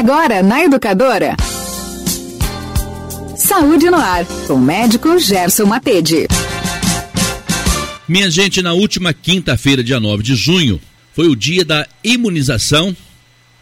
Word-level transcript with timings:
Agora 0.00 0.42
na 0.42 0.64
Educadora. 0.64 1.36
Saúde 3.36 3.90
no 3.90 3.98
ar, 3.98 4.24
com 4.46 4.54
o 4.54 4.58
médico 4.58 5.18
Gerson 5.18 5.66
Matede. 5.66 6.26
Minha 8.08 8.30
gente, 8.30 8.62
na 8.62 8.72
última 8.72 9.12
quinta-feira, 9.12 9.84
dia 9.84 10.00
9 10.00 10.22
de 10.22 10.34
junho, 10.34 10.80
foi 11.14 11.28
o 11.28 11.36
dia 11.36 11.66
da 11.66 11.86
imunização, 12.02 12.96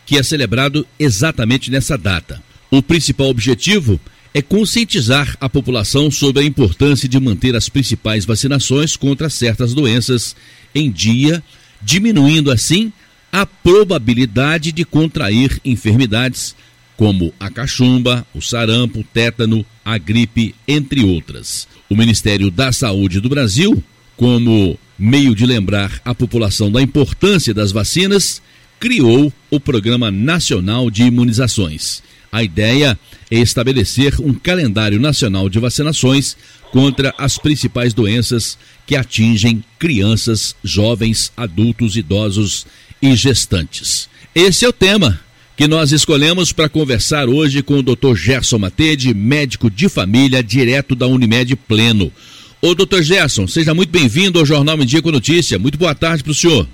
que 0.06 0.16
é 0.16 0.22
celebrado 0.22 0.86
exatamente 0.96 1.72
nessa 1.72 1.98
data. 1.98 2.40
O 2.70 2.80
principal 2.80 3.30
objetivo 3.30 3.98
é 4.32 4.40
conscientizar 4.40 5.36
a 5.40 5.48
população 5.48 6.08
sobre 6.08 6.44
a 6.44 6.46
importância 6.46 7.08
de 7.08 7.18
manter 7.18 7.56
as 7.56 7.68
principais 7.68 8.24
vacinações 8.24 8.96
contra 8.96 9.28
certas 9.28 9.74
doenças 9.74 10.36
em 10.72 10.88
dia, 10.88 11.42
diminuindo 11.82 12.52
assim 12.52 12.92
a 13.32 13.46
probabilidade 13.46 14.72
de 14.72 14.84
contrair 14.84 15.60
enfermidades 15.64 16.54
como 16.96 17.32
a 17.38 17.48
cachumba, 17.48 18.26
o 18.34 18.42
sarampo, 18.42 19.00
o 19.00 19.04
tétano, 19.04 19.64
a 19.84 19.96
gripe, 19.96 20.54
entre 20.66 21.04
outras. 21.04 21.68
O 21.88 21.96
Ministério 21.96 22.50
da 22.50 22.72
Saúde 22.72 23.20
do 23.20 23.28
Brasil, 23.28 23.82
como 24.16 24.76
meio 24.98 25.32
de 25.32 25.46
lembrar 25.46 26.00
a 26.04 26.12
população 26.12 26.72
da 26.72 26.82
importância 26.82 27.54
das 27.54 27.70
vacinas, 27.70 28.42
criou 28.80 29.32
o 29.48 29.60
Programa 29.60 30.10
Nacional 30.10 30.90
de 30.90 31.04
Imunizações. 31.04 32.02
A 32.30 32.42
ideia 32.42 32.98
é 33.30 33.38
estabelecer 33.38 34.20
um 34.20 34.34
calendário 34.34 35.00
nacional 35.00 35.48
de 35.48 35.58
vacinações 35.58 36.36
contra 36.72 37.14
as 37.16 37.38
principais 37.38 37.94
doenças 37.94 38.58
que 38.86 38.96
atingem 38.96 39.64
crianças, 39.78 40.54
jovens, 40.62 41.32
adultos, 41.36 41.96
idosos 41.96 42.66
e 43.00 43.14
gestantes. 43.14 44.08
Esse 44.34 44.64
é 44.64 44.68
o 44.68 44.72
tema 44.72 45.20
que 45.56 45.66
nós 45.66 45.90
escolhemos 45.90 46.52
para 46.52 46.68
conversar 46.68 47.28
hoje 47.28 47.62
com 47.62 47.74
o 47.74 47.82
Dr. 47.82 48.14
Gerson 48.14 48.58
Matede, 48.58 49.12
médico 49.12 49.70
de 49.70 49.88
família, 49.88 50.42
direto 50.42 50.94
da 50.94 51.06
Unimed 51.06 51.56
Pleno. 51.56 52.12
Ô, 52.62 52.74
doutor 52.74 53.02
Gerson, 53.02 53.46
seja 53.46 53.74
muito 53.74 53.90
bem-vindo 53.90 54.38
ao 54.38 54.46
Jornal 54.46 54.76
Mendia 54.76 55.02
com 55.02 55.10
Notícia. 55.10 55.58
Muito 55.58 55.78
boa 55.78 55.94
tarde 55.94 56.22
para 56.22 56.32
o 56.32 56.34
senhor. 56.34 56.66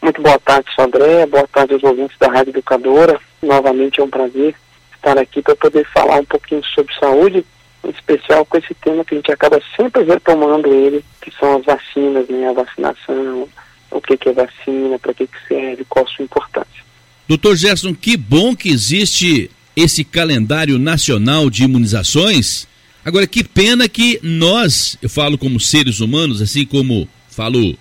Muito 0.00 0.20
boa 0.20 0.38
tarde. 0.38 0.68
André. 0.78 1.26
Boa 1.26 1.46
tarde 1.46 1.74
aos 1.74 1.82
ouvintes 1.82 2.16
da 2.18 2.28
Rádio 2.28 2.50
Educadora. 2.50 3.20
Novamente 3.42 4.00
é 4.00 4.04
um 4.04 4.10
prazer 4.10 4.54
estar 4.94 5.18
aqui 5.18 5.42
para 5.42 5.56
poder 5.56 5.86
falar 5.92 6.16
um 6.16 6.24
pouquinho 6.24 6.62
sobre 6.64 6.94
saúde, 6.94 7.44
em 7.84 7.90
especial 7.90 8.44
com 8.44 8.56
esse 8.56 8.74
tema 8.74 9.04
que 9.04 9.14
a 9.14 9.18
gente 9.18 9.32
acaba 9.32 9.60
sempre 9.76 10.04
retomando 10.04 10.72
ele, 10.72 11.04
que 11.20 11.30
são 11.38 11.56
as 11.56 11.64
vacinas, 11.64 12.28
né? 12.28 12.48
A 12.48 12.52
vacinação, 12.52 13.48
o 13.92 14.00
que, 14.00 14.16
que 14.16 14.28
é 14.28 14.32
vacina, 14.32 14.98
para 14.98 15.14
que, 15.14 15.26
que 15.26 15.36
serve, 15.48 15.84
qual 15.88 16.04
a 16.04 16.08
sua 16.08 16.24
importância. 16.24 16.82
Doutor 17.28 17.56
Gerson, 17.56 17.94
que 17.94 18.16
bom 18.16 18.54
que 18.54 18.68
existe 18.68 19.50
esse 19.76 20.04
calendário 20.04 20.78
nacional 20.78 21.48
de 21.48 21.64
imunizações. 21.64 22.66
Agora, 23.04 23.26
que 23.26 23.42
pena 23.42 23.88
que 23.88 24.20
nós, 24.22 24.96
eu 25.02 25.08
falo 25.08 25.38
como 25.38 25.58
seres 25.58 26.00
humanos, 26.00 26.42
assim 26.42 26.64
como 26.64 27.08
falo 27.28 27.76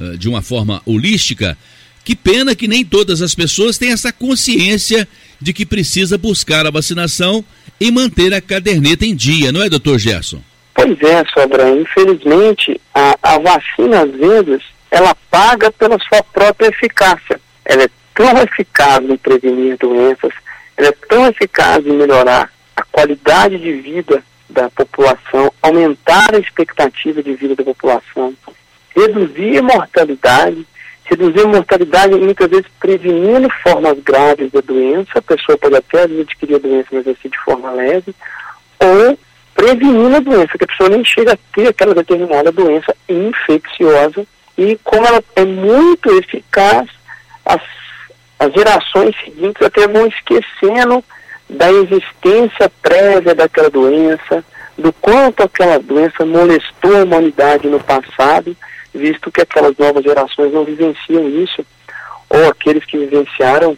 uh, 0.00 0.18
de 0.18 0.28
uma 0.28 0.42
forma 0.42 0.80
holística, 0.86 1.56
que 2.04 2.16
pena 2.16 2.54
que 2.54 2.68
nem 2.68 2.84
todas 2.84 3.22
as 3.22 3.34
pessoas 3.34 3.78
têm 3.78 3.90
essa 3.92 4.12
consciência 4.12 5.08
de 5.40 5.52
que 5.52 5.64
precisa 5.64 6.18
buscar 6.18 6.66
a 6.66 6.70
vacinação 6.70 7.44
e 7.80 7.90
manter 7.90 8.32
a 8.34 8.40
caderneta 8.40 9.04
em 9.04 9.14
dia, 9.14 9.52
não 9.52 9.62
é, 9.62 9.68
doutor 9.68 9.98
Gerson? 9.98 10.40
Pois 10.74 11.00
é, 11.02 11.24
Sobra. 11.32 11.70
Infelizmente, 11.70 12.80
a, 12.94 13.16
a 13.22 13.38
vacina, 13.38 14.02
às 14.02 14.10
vezes, 14.10 14.62
ela 14.90 15.14
paga 15.30 15.70
pela 15.72 15.98
sua 15.98 16.22
própria 16.22 16.68
eficácia. 16.68 17.40
Ela 17.64 17.84
é 17.84 17.88
tão 18.14 18.38
eficaz 18.38 19.02
em 19.08 19.16
prevenir 19.16 19.76
doenças, 19.78 20.32
ela 20.76 20.88
é 20.88 20.94
tão 21.08 21.26
eficaz 21.26 21.86
em 21.86 21.92
melhorar 21.92 22.50
a 22.76 22.82
qualidade 22.84 23.58
de 23.58 23.72
vida 23.72 24.22
da 24.48 24.70
população, 24.70 25.52
aumentar 25.60 26.34
a 26.34 26.38
expectativa 26.38 27.22
de 27.22 27.34
vida 27.34 27.56
da 27.56 27.64
população, 27.64 28.34
reduzir 28.94 29.58
a 29.58 29.62
mortalidade, 29.62 30.66
reduzir 31.04 31.40
a 31.40 31.48
mortalidade 31.48 32.14
muitas 32.14 32.48
vezes 32.48 32.66
prevenindo 32.78 33.48
formas 33.62 33.98
graves 34.00 34.50
da 34.52 34.60
doença, 34.60 35.10
a 35.16 35.22
pessoa 35.22 35.58
pode 35.58 35.76
até 35.76 36.02
adquirir 36.02 36.56
a 36.56 36.58
doença, 36.58 36.88
mas 36.92 37.08
assim 37.08 37.28
de 37.28 37.38
forma 37.44 37.70
leve, 37.72 38.14
ou 38.78 39.18
prevenindo 39.54 40.16
a 40.16 40.20
doença, 40.20 40.58
que 40.58 40.64
a 40.64 40.68
pessoa 40.68 40.88
nem 40.88 41.04
chega 41.04 41.32
a 41.32 41.38
ter 41.54 41.68
aquela 41.68 41.94
determinada 41.94 42.52
doença 42.52 42.94
infecciosa 43.08 44.26
e 44.56 44.78
como 44.84 45.06
ela 45.06 45.22
é 45.36 45.44
muito 45.44 46.10
eficaz, 46.18 46.88
as, 47.44 47.60
as 48.38 48.52
gerações 48.52 49.14
seguintes 49.24 49.62
até 49.62 49.86
vão 49.88 50.06
esquecendo 50.06 51.04
da 51.48 51.70
existência 51.70 52.70
prévia 52.80 53.34
daquela 53.34 53.68
doença, 53.68 54.44
do 54.78 54.92
quanto 54.92 55.42
aquela 55.42 55.78
doença 55.78 56.24
molestou 56.24 56.96
a 56.96 57.04
humanidade 57.04 57.68
no 57.68 57.80
passado, 57.80 58.56
visto 58.94 59.30
que 59.30 59.42
aquelas 59.42 59.76
novas 59.76 60.02
gerações 60.02 60.52
não 60.52 60.64
vivenciam 60.64 61.28
isso, 61.28 61.64
ou 62.28 62.48
aqueles 62.48 62.84
que 62.84 62.98
vivenciaram 62.98 63.76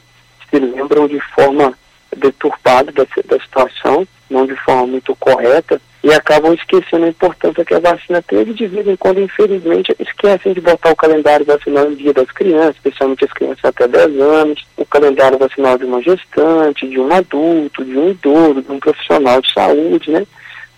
se 0.49 0.59
lembram 0.59 1.09
de 1.09 1.21
forma 1.35 1.75
deturpada 2.17 2.93
da, 2.93 3.05
da 3.25 3.41
situação, 3.43 4.07
não 4.31 4.47
de 4.47 4.57
forma 4.57 4.87
muito 4.87 5.15
correta, 5.17 5.81
e 6.07 6.15
acabam 6.15 6.55
esquecendo 6.55 7.05
a 7.05 7.09
importância 7.09 7.65
que 7.65 7.75
a 7.75 7.81
vacina 7.81 8.23
teve 8.23 8.55
de 8.55 8.69
vez 8.69 8.87
em 8.87 8.95
quando, 8.95 9.21
infelizmente, 9.21 9.93
esquecem 9.99 10.53
de 10.53 10.61
botar 10.61 10.91
o 10.91 10.97
calendário 10.97 11.45
vacinal 11.45 11.91
no 11.91 11.97
dia 11.97 12.13
das 12.13 12.31
crianças, 12.31 12.77
especialmente 12.77 13.25
as 13.25 13.33
crianças 13.33 13.65
até 13.65 13.89
10 13.89 14.21
anos, 14.21 14.65
o 14.77 14.87
calendário 14.87 15.37
vacinal 15.37 15.77
de 15.77 15.85
uma 15.85 16.01
gestante, 16.01 16.89
de 16.89 17.01
um 17.01 17.13
adulto, 17.13 17.85
de 17.85 17.99
um 17.99 18.11
idoso, 18.11 18.63
de 18.63 18.71
um 18.71 18.79
profissional 18.79 19.41
de 19.41 19.53
saúde, 19.53 20.13
né, 20.13 20.25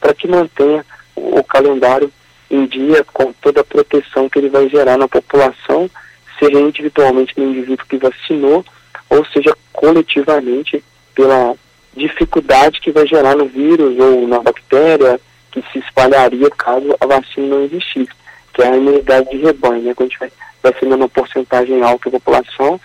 para 0.01 0.15
que 0.15 0.27
mantenha 0.27 0.83
o 1.15 1.45
calendário 1.45 2.11
em 2.51 2.65
dia 2.65 3.05
com 3.13 3.31
toda 3.35 3.61
a 3.61 3.65
proteção 3.65 4.31
que 4.31 4.39
ele 4.39 4.49
vai 4.49 4.67
gerar 4.71 4.97
na 4.97 5.09
população, 5.09 5.91
seja 6.39 6.59
individualmente 6.59 7.35
no 7.37 7.51
indivíduo 7.51 7.85
que 7.87 7.99
vacinou, 7.99 8.65
ou 9.11 9.23
seja 9.27 9.55
coletivamente 9.75 10.83
pela 11.15 11.55
dificuldade 11.97 12.81
que 12.81 12.91
vai 12.91 13.07
gerar 13.07 13.37
no 13.37 13.47
vírus 13.47 13.99
ou 13.99 14.27
na 14.27 14.41
bactéria 14.41 15.21
que 15.51 15.63
se 15.73 15.79
espalharia 15.79 16.51
caso 16.51 16.95
a 17.01 17.07
vacina 17.07 17.47
não 17.47 17.65
existisse, 17.65 18.11
que 18.53 18.63
é 18.63 18.69
a 18.69 18.77
imunidade 18.77 19.31
de 19.31 19.39
rebanho, 19.39 19.83
né? 19.83 19.95
Quando 19.95 20.09
a 20.09 20.11
gente 20.11 20.19
vai 20.19 20.33
vacinando 20.63 21.03
uma 21.03 21.09
porcentagem 21.09 21.83
alta 21.83 22.11
da 22.11 22.19
população, 22.19 22.81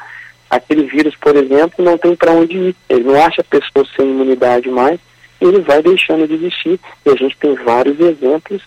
aquele 0.50 0.84
vírus, 0.84 1.16
por 1.16 1.36
exemplo, 1.36 1.84
não 1.84 1.98
tem 1.98 2.16
para 2.16 2.32
onde 2.32 2.58
ir. 2.58 2.76
Ele 2.90 3.04
não 3.04 3.22
acha 3.22 3.44
pessoas 3.44 3.90
sem 3.96 4.10
imunidade 4.10 4.70
mais, 4.70 5.00
ele 5.42 5.60
vai 5.60 5.82
deixando 5.82 6.28
de 6.28 6.36
existir. 6.36 6.80
E 7.06 7.10
a 7.10 7.16
gente 7.16 7.38
tem 7.38 7.56
vários 7.56 8.00
exemplos 8.00 8.62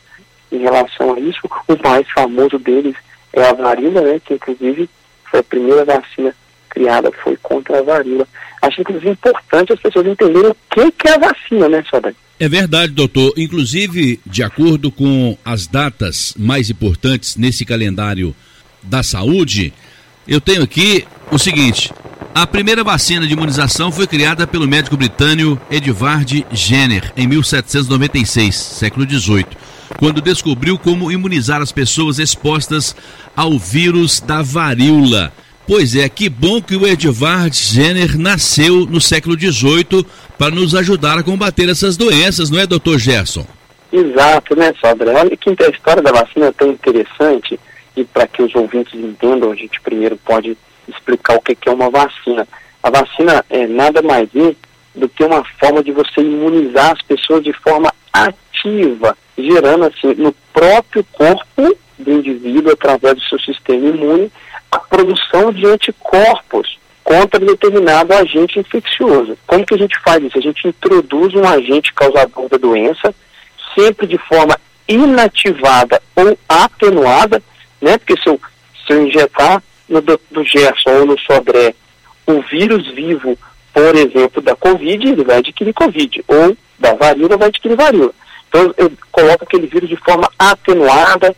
em 0.52 0.58
relação 0.58 1.14
a 1.14 1.20
isso. 1.20 1.40
O 1.68 1.88
mais 1.88 2.08
famoso 2.10 2.58
deles 2.58 2.96
é 3.32 3.42
a 3.42 3.52
varíola, 3.52 4.00
né? 4.02 4.20
Que 4.24 4.34
inclusive 4.34 4.88
foi 5.30 5.40
a 5.40 5.44
primeira 5.44 5.84
vacina 5.84 6.34
criada 6.76 7.10
foi 7.24 7.36
contra 7.38 7.78
a 7.78 7.82
varíola. 7.82 8.28
Acho 8.60 8.82
inclusive 8.82 9.10
importante 9.10 9.72
as 9.72 9.80
pessoas 9.80 10.06
entenderem 10.06 10.50
o 10.50 10.92
que, 10.92 11.08
é 11.08 11.14
a 11.14 11.18
vacina, 11.18 11.68
né, 11.68 11.82
Saudade? 11.90 12.16
É 12.38 12.48
verdade, 12.48 12.92
doutor. 12.92 13.32
Inclusive, 13.36 14.20
de 14.26 14.42
acordo 14.42 14.90
com 14.90 15.38
as 15.42 15.66
datas 15.66 16.34
mais 16.38 16.68
importantes 16.68 17.36
nesse 17.36 17.64
calendário 17.64 18.36
da 18.82 19.02
saúde, 19.02 19.72
eu 20.28 20.38
tenho 20.38 20.62
aqui 20.62 21.06
o 21.30 21.38
seguinte: 21.38 21.90
a 22.34 22.46
primeira 22.46 22.84
vacina 22.84 23.26
de 23.26 23.32
imunização 23.32 23.90
foi 23.90 24.06
criada 24.06 24.46
pelo 24.46 24.68
médico 24.68 24.98
britânico 24.98 25.58
Edvard 25.70 26.46
Jenner 26.52 27.10
em 27.16 27.26
1796, 27.26 28.54
século 28.54 29.08
XVIII, 29.08 29.46
quando 29.98 30.20
descobriu 30.20 30.78
como 30.78 31.10
imunizar 31.10 31.62
as 31.62 31.72
pessoas 31.72 32.18
expostas 32.18 32.94
ao 33.34 33.58
vírus 33.58 34.20
da 34.20 34.42
varíola. 34.42 35.32
Pois 35.66 35.96
é, 35.96 36.08
que 36.08 36.28
bom 36.28 36.62
que 36.62 36.76
o 36.76 36.86
Edvard 36.86 37.56
Jenner 37.56 38.16
nasceu 38.16 38.86
no 38.86 39.00
século 39.00 39.36
XVIII 39.36 40.06
para 40.38 40.54
nos 40.54 40.76
ajudar 40.76 41.18
a 41.18 41.24
combater 41.24 41.68
essas 41.68 41.96
doenças, 41.96 42.50
não 42.50 42.60
é, 42.60 42.66
doutor 42.66 42.98
Gerson? 42.98 43.44
Exato, 43.92 44.54
né, 44.54 44.72
Sodra? 44.80 45.12
Olha 45.12 45.36
que 45.36 45.50
a 45.50 45.68
história 45.68 46.00
da 46.00 46.12
vacina 46.12 46.46
é 46.46 46.52
tão 46.52 46.70
interessante 46.70 47.58
e 47.96 48.04
para 48.04 48.28
que 48.28 48.42
os 48.42 48.54
ouvintes 48.54 48.94
entendam, 48.94 49.50
a 49.50 49.56
gente 49.56 49.80
primeiro 49.80 50.16
pode 50.18 50.56
explicar 50.86 51.34
o 51.34 51.40
que 51.40 51.56
é 51.66 51.72
uma 51.72 51.90
vacina. 51.90 52.46
A 52.80 52.90
vacina 52.90 53.44
é 53.50 53.66
nada 53.66 54.00
mais 54.02 54.28
é 54.36 54.54
do 54.94 55.08
que 55.08 55.24
uma 55.24 55.42
forma 55.58 55.82
de 55.82 55.90
você 55.90 56.20
imunizar 56.20 56.92
as 56.92 57.02
pessoas 57.02 57.42
de 57.42 57.52
forma 57.52 57.92
ativa, 58.12 59.16
gerando 59.36 59.84
assim 59.84 60.14
no 60.16 60.32
próprio 60.52 61.04
corpo 61.12 61.76
do 61.98 62.12
indivíduo, 62.12 62.72
através 62.72 63.14
do 63.16 63.22
seu 63.22 63.38
sistema 63.40 63.88
imune, 63.88 64.30
a 64.70 64.78
produção 64.78 65.52
de 65.52 65.66
anticorpos 65.66 66.78
contra 67.04 67.38
determinado 67.38 68.12
agente 68.14 68.58
infeccioso. 68.58 69.38
Como 69.46 69.64
que 69.64 69.74
a 69.74 69.78
gente 69.78 69.98
faz 70.00 70.22
isso? 70.24 70.38
A 70.38 70.42
gente 70.42 70.66
introduz 70.66 71.34
um 71.34 71.46
agente 71.46 71.92
causador 71.94 72.48
da 72.48 72.56
doença, 72.56 73.14
sempre 73.78 74.06
de 74.06 74.18
forma 74.18 74.58
inativada 74.88 76.00
ou 76.14 76.36
atenuada, 76.48 77.42
né? 77.80 77.98
Porque 77.98 78.20
se 78.20 78.28
eu, 78.28 78.40
se 78.86 78.92
eu 78.92 79.06
injetar 79.06 79.62
no 79.88 80.00
do, 80.00 80.20
do 80.30 80.44
Gerson 80.44 80.90
ou 80.90 81.06
no 81.06 81.18
Sodré 81.18 81.74
o 82.26 82.40
vírus 82.42 82.88
vivo 82.92 83.38
por 83.76 83.94
exemplo, 83.94 84.40
da 84.40 84.56
Covid, 84.56 85.06
ele 85.06 85.22
vai 85.22 85.36
adquirir 85.36 85.74
Covid, 85.74 86.24
ou 86.26 86.56
da 86.78 86.94
varíola, 86.94 87.36
vai 87.36 87.48
adquirir 87.48 87.76
varíola. 87.76 88.10
Então, 88.48 88.74
eu 88.78 88.90
coloco 89.12 89.44
aquele 89.44 89.66
vírus 89.66 89.86
de 89.86 89.96
forma 89.96 90.26
atenuada 90.38 91.36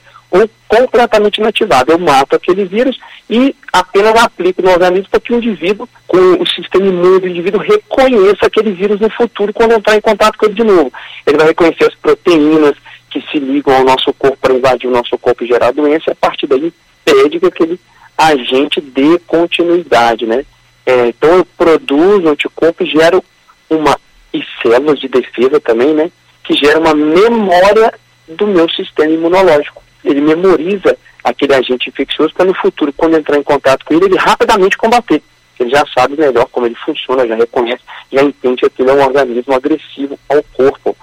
completamente 0.69 1.39
inativado. 1.39 1.91
Eu 1.91 1.99
mato 1.99 2.37
aquele 2.37 2.65
vírus 2.65 2.99
e 3.29 3.57
apenas 3.73 4.15
aplico 4.23 4.63
no 4.63 4.71
organismo 4.71 5.09
para 5.11 5.21
que 5.21 5.33
o 5.33 5.37
indivíduo, 5.37 5.89
com 6.07 6.19
o 6.19 6.47
sistema 6.47 6.87
imune 6.87 7.21
do 7.21 7.29
indivíduo, 7.29 7.61
reconheça 7.61 8.47
aquele 8.47 8.73
vírus 8.73 9.01
no 9.01 9.11
futuro 9.11 9.53
quando 9.53 9.73
entrar 9.73 9.97
em 9.97 10.01
contato 10.01 10.37
com 10.37 10.47
ele 10.47 10.55
de 10.55 10.65
novo. 10.65 10.93
Ele 11.27 11.39
vai 11.39 11.49
reconhecer 11.49 11.85
as 11.85 11.95
proteínas 11.95 12.75
que 13.11 13.21
se 13.31 13.39
ligam 13.39 13.75
ao 13.75 13.85
nosso 13.85 14.13
corpo 14.13 14.37
para 14.37 14.55
invadir 14.55 14.87
o 14.87 14.93
nosso 14.93 15.17
corpo 15.19 15.43
e 15.43 15.49
gerar 15.49 15.73
doença, 15.73 16.05
e 16.09 16.13
a 16.13 16.17
partir 16.17 16.47
daí 16.47 16.73
impede 17.07 17.41
que 17.41 17.47
aquele 17.47 17.81
agente 18.17 18.81
dê 18.81 19.19
continuidade, 19.27 20.27
né? 20.27 20.45
É, 20.85 21.09
então 21.09 21.37
eu 21.37 21.45
produzo 21.57 22.29
anticorpo 22.29 22.83
e 22.83 22.91
gero 22.91 23.23
uma, 23.71 23.99
e 24.33 24.43
células 24.63 24.99
de 24.99 25.09
defesa 25.09 25.61
também, 25.61 25.95
né? 25.95 26.11
Que 26.45 26.55
gera 26.55 26.79
uma 26.79 26.95
memória 26.95 27.93
do 28.27 28.47
meu 28.47 28.69
sistema 28.71 29.11
imunológico. 29.11 29.83
Ele 30.05 30.21
memoriza 30.21 30.97
aquele 31.23 31.55
agente 31.55 31.89
infeccioso 31.89 32.33
para 32.35 32.47
no 32.47 32.55
futuro, 32.55 32.93
quando 32.93 33.17
entrar 33.17 33.37
em 33.37 33.43
contato 33.43 33.85
com 33.85 33.95
ele, 33.95 34.07
ele 34.07 34.17
rapidamente 34.17 34.79
combater. 34.79 35.23
Ele 35.59 35.71
já 35.71 35.85
sabe 35.93 36.17
melhor 36.17 36.47
como 36.51 36.67
ele 36.67 36.77
funciona, 36.77 37.27
já 37.27 37.35
reconhece, 37.35 37.83
já 38.13 38.23
entende 38.23 38.61
que 38.61 38.67
aquilo 38.67 38.91
é 38.91 38.95
um 38.95 39.05
organismo 39.05 39.55
agressivo 39.55 40.19
ao 40.29 40.43
corpo. 40.55 40.97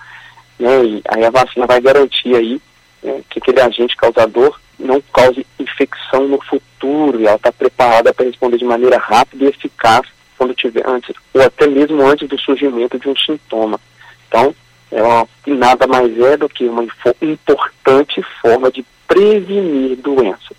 Né? 0.57 0.86
E 0.86 1.01
aí 1.09 1.25
a 1.25 1.30
vacina 1.30 1.68
vai 1.68 1.81
garantir 1.81 2.33
aí 2.36 2.62
né, 3.03 3.21
que 3.30 3.39
aquele 3.39 3.59
agente 3.62 3.97
causador 3.97 4.57
não 4.80 5.01
cause 5.12 5.45
infecção 5.59 6.27
no 6.27 6.41
futuro 6.41 7.19
e 7.19 7.27
ela 7.27 7.36
está 7.36 7.51
preparada 7.51 8.13
para 8.13 8.25
responder 8.25 8.57
de 8.57 8.65
maneira 8.65 8.98
rápida 8.98 9.45
e 9.45 9.48
eficaz 9.48 10.07
quando 10.38 10.53
tiver 10.53 10.88
antes, 10.88 11.15
ou 11.33 11.41
até 11.41 11.68
mesmo 11.68 12.01
antes 12.01 12.27
do 12.27 12.39
surgimento 12.39 13.00
de 13.00 13.09
um 13.09 13.15
sintoma. 13.15 13.80
Então, 14.27 14.53
é 14.95 15.03
uma, 15.03 15.27
nada 15.45 15.86
mais 15.86 16.18
é 16.18 16.38
do 16.38 16.47
que 16.47 16.65
uma 16.65 16.83
importante 17.21 18.24
forma 18.42 18.71
de 18.71 18.83
prevenir 19.06 19.97
doenças. 19.97 20.56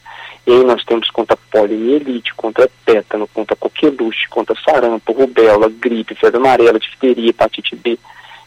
E 0.47 0.53
aí 0.53 0.63
nós 0.63 0.85
temos 0.85 1.11
contra 1.11 1.37
poliomielite, 1.51 2.35
contra 2.35 2.71
tétano, 2.85 3.27
contra 3.33 3.57
coqueluche, 3.57 4.29
contra 4.29 4.55
sarampo, 4.63 5.13
rubéola, 5.13 5.71
gripe, 5.71 6.15
febre 6.15 6.37
amarela, 6.37 6.79
difteria, 6.79 7.31
hepatite 7.31 7.75
B, 7.75 7.99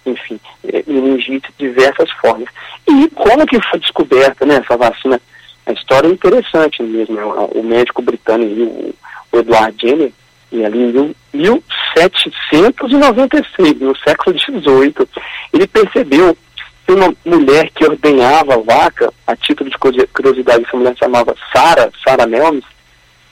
enfim, 0.05 0.39
é, 0.63 0.83
meningite, 0.85 1.51
diversas 1.57 2.09
formas. 2.21 2.47
E 2.87 3.07
como 3.09 3.47
que 3.47 3.59
foi 3.69 3.79
descoberta 3.79 4.45
né, 4.45 4.61
essa 4.63 4.77
vacina? 4.77 5.19
A 5.65 5.71
história 5.73 6.07
é 6.07 6.11
interessante 6.11 6.83
mesmo. 6.83 7.15
Né? 7.15 7.23
O 7.55 7.63
médico 7.63 8.01
britânico, 8.01 8.95
o 9.31 9.37
Edward 9.37 9.75
Jenner, 9.81 10.11
e 10.51 10.65
ali 10.65 10.79
em 10.79 11.15
1796, 11.33 13.79
no 13.79 13.95
século 13.97 14.35
XVIII, 14.37 15.07
ele 15.53 15.65
percebeu 15.67 16.35
que 16.85 16.93
uma 16.93 17.13
mulher 17.23 17.69
que 17.69 17.85
ordenhava 17.85 18.61
vaca, 18.63 19.13
a 19.27 19.35
título 19.35 19.69
de 19.69 19.77
curiosidade, 19.77 20.65
essa 20.65 20.75
mulher 20.75 20.93
se 20.93 20.99
chamava 20.99 21.35
Sarah, 21.53 21.91
Sarah 22.03 22.25
Melmes, 22.25 22.63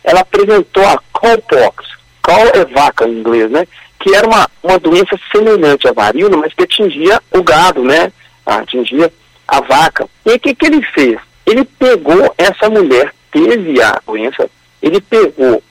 ela 0.04 0.20
apresentou 0.22 0.86
a 0.86 1.00
cowpox, 1.12 1.88
cow 2.22 2.52
é 2.54 2.64
vaca 2.66 3.08
em 3.08 3.18
inglês, 3.20 3.50
né? 3.50 3.68
Que 4.00 4.14
era 4.14 4.28
uma, 4.28 4.48
uma 4.62 4.78
doença 4.78 5.20
semelhante 5.32 5.88
à 5.88 5.92
varíola, 5.92 6.38
mas 6.38 6.54
que 6.54 6.62
atingia 6.64 7.20
o 7.32 7.42
gado, 7.42 7.84
né? 7.84 8.12
Atingia 8.46 9.12
a 9.48 9.60
vaca. 9.62 10.08
E 10.26 10.34
o 10.34 10.40
que, 10.40 10.54
que 10.54 10.68
ele 10.68 10.84
fez? 10.94 11.18
Ele 11.46 11.66
pegou 11.66 12.34
essa 12.38 12.70
mulher, 12.70 13.14
teve 13.32 13.82
a 13.82 14.00
doença, 14.06 14.48
ele 14.82 15.02
pegou 15.02 15.62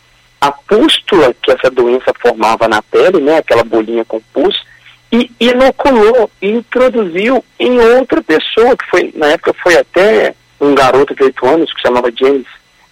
a 0.46 0.52
pústula 0.52 1.34
que 1.43 1.50
essa 1.50 1.70
doença 1.70 2.12
formava 2.20 2.69
na 2.69 2.81
pele, 2.82 3.20
né, 3.20 3.38
aquela 3.38 3.64
bolinha 3.64 4.04
com 4.04 4.20
pus, 4.32 4.64
e 5.10 5.31
inoculou 5.40 6.31
e 6.40 6.50
introduziu 6.50 7.44
em 7.58 7.78
outra 7.78 8.22
pessoa, 8.22 8.76
que 8.76 8.84
foi, 8.90 9.12
na 9.14 9.28
época 9.28 9.54
foi 9.62 9.76
até 9.76 10.34
um 10.60 10.75
garoto 10.75 11.14
de 11.14 11.22
8 11.22 11.46
anos, 11.46 11.72
que 11.72 11.82
chamava 11.82 12.12
James. 12.12 12.46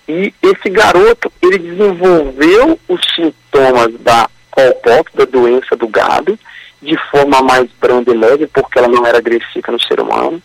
E 0.09 0.33
esse 0.43 0.69
garoto, 0.69 1.33
ele 1.43 1.59
desenvolveu 1.59 2.79
os 2.89 3.01
sintomas 3.15 3.93
da 4.01 4.29
colpox, 4.51 5.13
da 5.15 5.25
doença 5.25 5.77
do 5.77 5.89
gado, 5.89 6.39
de 6.81 6.97
forma 7.11 7.41
mais 7.41 7.69
branda 7.81 8.13
e 8.13 8.17
leve, 8.17 8.47
porque 8.47 8.79
ela 8.79 8.89
não 8.89 9.07
era 9.07 9.19
agressiva 9.19 9.73
no 9.73 9.81
ser 9.81 10.01
humano. 10.01 10.43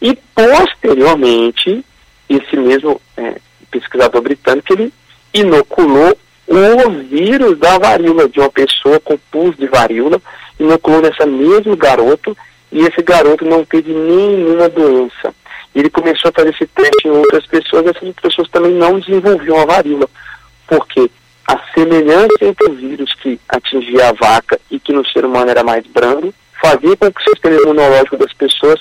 E 0.00 0.18
posteriormente, 0.34 1.84
esse 2.28 2.56
mesmo 2.56 3.00
é, 3.16 3.36
pesquisador 3.70 4.22
britânico, 4.22 4.72
ele 4.72 4.92
inoculou 5.32 6.16
o 6.46 6.90
vírus 7.04 7.58
da 7.58 7.78
varíola 7.78 8.28
de 8.28 8.40
uma 8.40 8.50
pessoa 8.50 9.00
com 9.00 9.18
pus 9.30 9.56
de 9.56 9.66
varíola, 9.66 10.20
inoculou 10.58 11.00
nessa 11.00 11.26
mesmo 11.26 11.76
garoto 11.76 12.36
e 12.70 12.80
esse 12.80 13.02
garoto 13.02 13.44
não 13.44 13.64
teve 13.64 13.92
nenhuma 13.92 14.68
doença. 14.68 15.34
Ele 15.74 15.90
começou 15.90 16.28
a 16.28 16.32
fazer 16.32 16.50
esse 16.50 16.66
teste 16.66 17.08
em 17.08 17.10
outras 17.10 17.46
pessoas, 17.46 17.86
essas 17.86 18.14
pessoas 18.14 18.48
também 18.48 18.72
não 18.72 18.98
desenvolviam 19.00 19.60
a 19.60 19.64
varíola, 19.64 20.08
porque 20.66 21.10
a 21.46 21.58
semelhança 21.74 22.36
entre 22.42 22.70
o 22.70 22.74
vírus 22.74 23.12
que 23.14 23.40
atingia 23.48 24.08
a 24.08 24.12
vaca 24.12 24.58
e 24.70 24.78
que 24.78 24.92
no 24.92 25.04
ser 25.06 25.24
humano 25.24 25.50
era 25.50 25.64
mais 25.64 25.86
brando, 25.86 26.32
fazia 26.60 26.96
com 26.96 27.12
que 27.12 27.20
o 27.20 27.24
sistema 27.24 27.60
imunológico 27.60 28.16
das 28.16 28.32
pessoas 28.32 28.80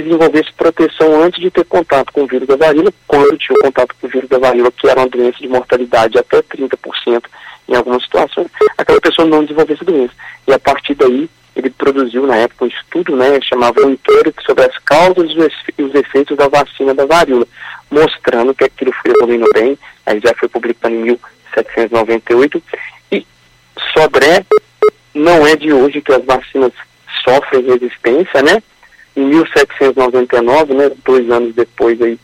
desenvolvesse 0.00 0.52
proteção 0.52 1.22
antes 1.22 1.40
de 1.40 1.50
ter 1.50 1.64
contato 1.64 2.12
com 2.12 2.22
o 2.22 2.26
vírus 2.26 2.48
da 2.48 2.56
varíola, 2.56 2.92
quando 3.06 3.36
tinha 3.38 3.58
contato 3.60 3.94
com 4.00 4.06
o 4.06 4.10
vírus 4.10 4.28
da 4.28 4.38
varíola, 4.38 4.72
que 4.72 4.88
era 4.88 5.00
uma 5.00 5.08
doença 5.08 5.38
de 5.38 5.48
mortalidade 5.48 6.18
até 6.18 6.42
30% 6.42 7.24
em 7.68 7.74
algumas 7.74 8.02
situações, 8.02 8.48
aquela 8.76 9.00
pessoa 9.00 9.26
não 9.26 9.42
desenvolvesse 9.42 9.82
a 9.82 9.86
doença. 9.86 10.14
E 10.46 10.52
a 10.52 10.58
partir 10.58 10.94
daí, 10.94 11.28
ele 11.56 11.70
produziu 11.70 12.26
na 12.26 12.36
época 12.36 12.64
um 12.64 12.68
estudo, 12.68 13.16
né, 13.16 13.40
chamava 13.42 13.80
um 13.86 13.90
inquérito 13.90 14.42
sobre 14.44 14.64
as 14.64 14.76
causas 14.78 15.30
e 15.78 15.82
os 15.82 15.94
efeitos 15.94 16.36
da 16.36 16.48
vacina 16.48 16.92
da 16.94 17.06
varíola, 17.06 17.46
mostrando 17.90 18.54
que 18.54 18.64
aquilo 18.64 18.92
foi 18.92 19.12
evoluindo 19.12 19.46
bem, 19.54 19.78
aí 20.04 20.20
já 20.20 20.34
foi 20.34 20.48
publicado 20.48 20.94
em 20.94 21.02
1798, 21.02 22.62
e 23.12 23.26
Sodré 23.92 24.44
não 25.14 25.46
é 25.46 25.54
de 25.54 25.72
hoje 25.72 26.02
que 26.02 26.12
as 26.12 26.24
vacinas 26.24 26.72
sofrem 27.24 27.62
resistência, 27.62 28.42
né, 28.42 28.62
em 29.16 29.24
1799, 29.26 30.74
né, 30.74 30.90
dois 31.04 31.30
anos 31.30 31.54
depois 31.54 32.00
aí, 32.02 32.18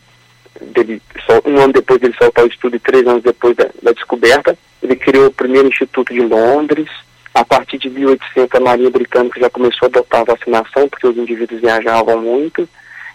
dele, 0.61 1.01
um 1.45 1.57
ano 1.57 1.73
depois 1.73 1.99
dele 1.99 2.15
soltar 2.21 2.45
o 2.45 2.47
estudo 2.47 2.75
e 2.75 2.79
três 2.79 3.07
anos 3.07 3.23
depois 3.23 3.55
da, 3.55 3.69
da, 3.81 3.91
descoberta, 3.91 4.57
ele 4.83 4.95
criou 4.95 5.27
o 5.27 5.33
primeiro 5.33 5.67
Instituto 5.67 6.13
de 6.13 6.21
Londres. 6.21 6.89
A 7.33 7.45
partir 7.45 7.77
de 7.77 7.89
1800, 7.89 8.53
a 8.53 8.59
Marinha 8.59 8.89
Britânica 8.89 9.39
já 9.39 9.49
começou 9.49 9.85
a 9.85 9.87
adotar 9.87 10.21
a 10.21 10.35
vacinação, 10.35 10.89
porque 10.89 11.07
os 11.07 11.15
indivíduos 11.15 11.61
viajavam 11.61 12.21
muito. 12.21 12.67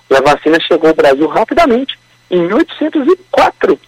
E 0.08 0.14
a 0.16 0.20
vacina 0.20 0.58
chegou 0.60 0.88
ao 0.88 0.96
Brasil 0.96 1.26
rapidamente, 1.26 1.98
em 2.30 2.40
1804, 2.46 3.78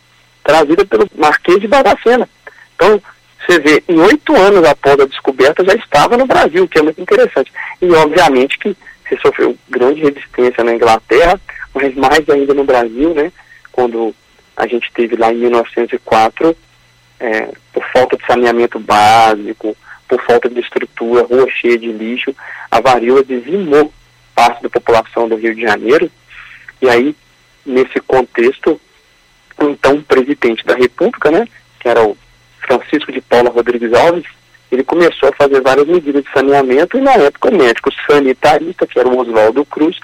trazida 0.44 0.84
pelo 0.84 1.08
Marquês 1.16 1.60
de 1.60 1.66
Barbacena. 1.66 2.28
Então, 2.74 3.00
você 3.40 3.58
vê, 3.60 3.82
em 3.88 3.98
oito 4.00 4.36
anos 4.36 4.62
após 4.64 5.00
a 5.00 5.06
descoberta, 5.06 5.64
já 5.64 5.74
estava 5.74 6.18
no 6.18 6.26
Brasil, 6.26 6.68
que 6.68 6.78
é 6.78 6.82
muito 6.82 7.00
interessante. 7.00 7.50
E, 7.80 7.90
obviamente, 7.92 8.58
que 8.58 8.76
você 9.08 9.16
sofreu 9.20 9.56
grande 9.68 10.00
resistência 10.00 10.62
na 10.62 10.74
Inglaterra, 10.74 11.40
mas 11.74 11.94
mais 11.94 12.28
ainda 12.28 12.54
no 12.54 12.64
Brasil, 12.64 13.14
né? 13.14 13.32
Quando 13.72 14.14
a 14.56 14.66
gente 14.66 14.90
teve 14.92 15.16
lá 15.16 15.32
em 15.32 15.38
1904, 15.38 16.56
é, 17.20 17.48
por 17.72 17.84
falta 17.92 18.16
de 18.16 18.26
saneamento 18.26 18.78
básico, 18.78 19.76
por 20.08 20.20
falta 20.24 20.48
de 20.48 20.60
estrutura, 20.60 21.26
rua 21.26 21.48
cheia 21.50 21.78
de 21.78 21.92
lixo, 21.92 22.34
a 22.70 22.80
varíola 22.80 23.24
dizimou 23.24 23.92
parte 24.34 24.62
da 24.62 24.70
população 24.70 25.28
do 25.28 25.36
Rio 25.36 25.54
de 25.54 25.62
Janeiro. 25.62 26.10
E 26.80 26.88
aí, 26.88 27.14
nesse 27.64 28.00
contexto, 28.00 28.80
então, 29.60 29.96
o 29.96 30.02
presidente 30.02 30.64
da 30.64 30.74
República, 30.74 31.30
né, 31.30 31.46
que 31.80 31.88
era 31.88 32.02
o 32.02 32.16
Francisco 32.60 33.10
de 33.10 33.20
Paula 33.20 33.50
Rodrigues 33.50 33.92
Alves, 33.92 34.26
ele 34.70 34.84
começou 34.84 35.28
a 35.28 35.32
fazer 35.32 35.60
várias 35.62 35.86
medidas 35.86 36.22
de 36.22 36.30
saneamento 36.30 36.98
e 36.98 37.00
na 37.00 37.14
época 37.14 37.48
o 37.48 37.56
médico 37.56 37.90
sanitarista, 38.06 38.86
que 38.86 38.98
era 38.98 39.08
o 39.08 39.18
Oswaldo 39.18 39.64
Cruz, 39.64 39.98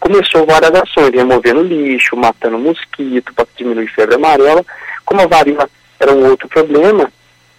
começou 0.00 0.46
várias 0.46 0.74
ações, 0.74 1.14
removendo 1.14 1.62
lixo, 1.62 2.16
matando 2.16 2.58
mosquito 2.58 3.34
para 3.34 3.46
diminuir 3.56 3.88
febre 3.88 4.14
amarela. 4.14 4.64
Como 5.04 5.20
a 5.20 5.26
varíola 5.26 5.68
era 6.00 6.12
um 6.12 6.28
outro 6.28 6.48
problema, 6.48 7.10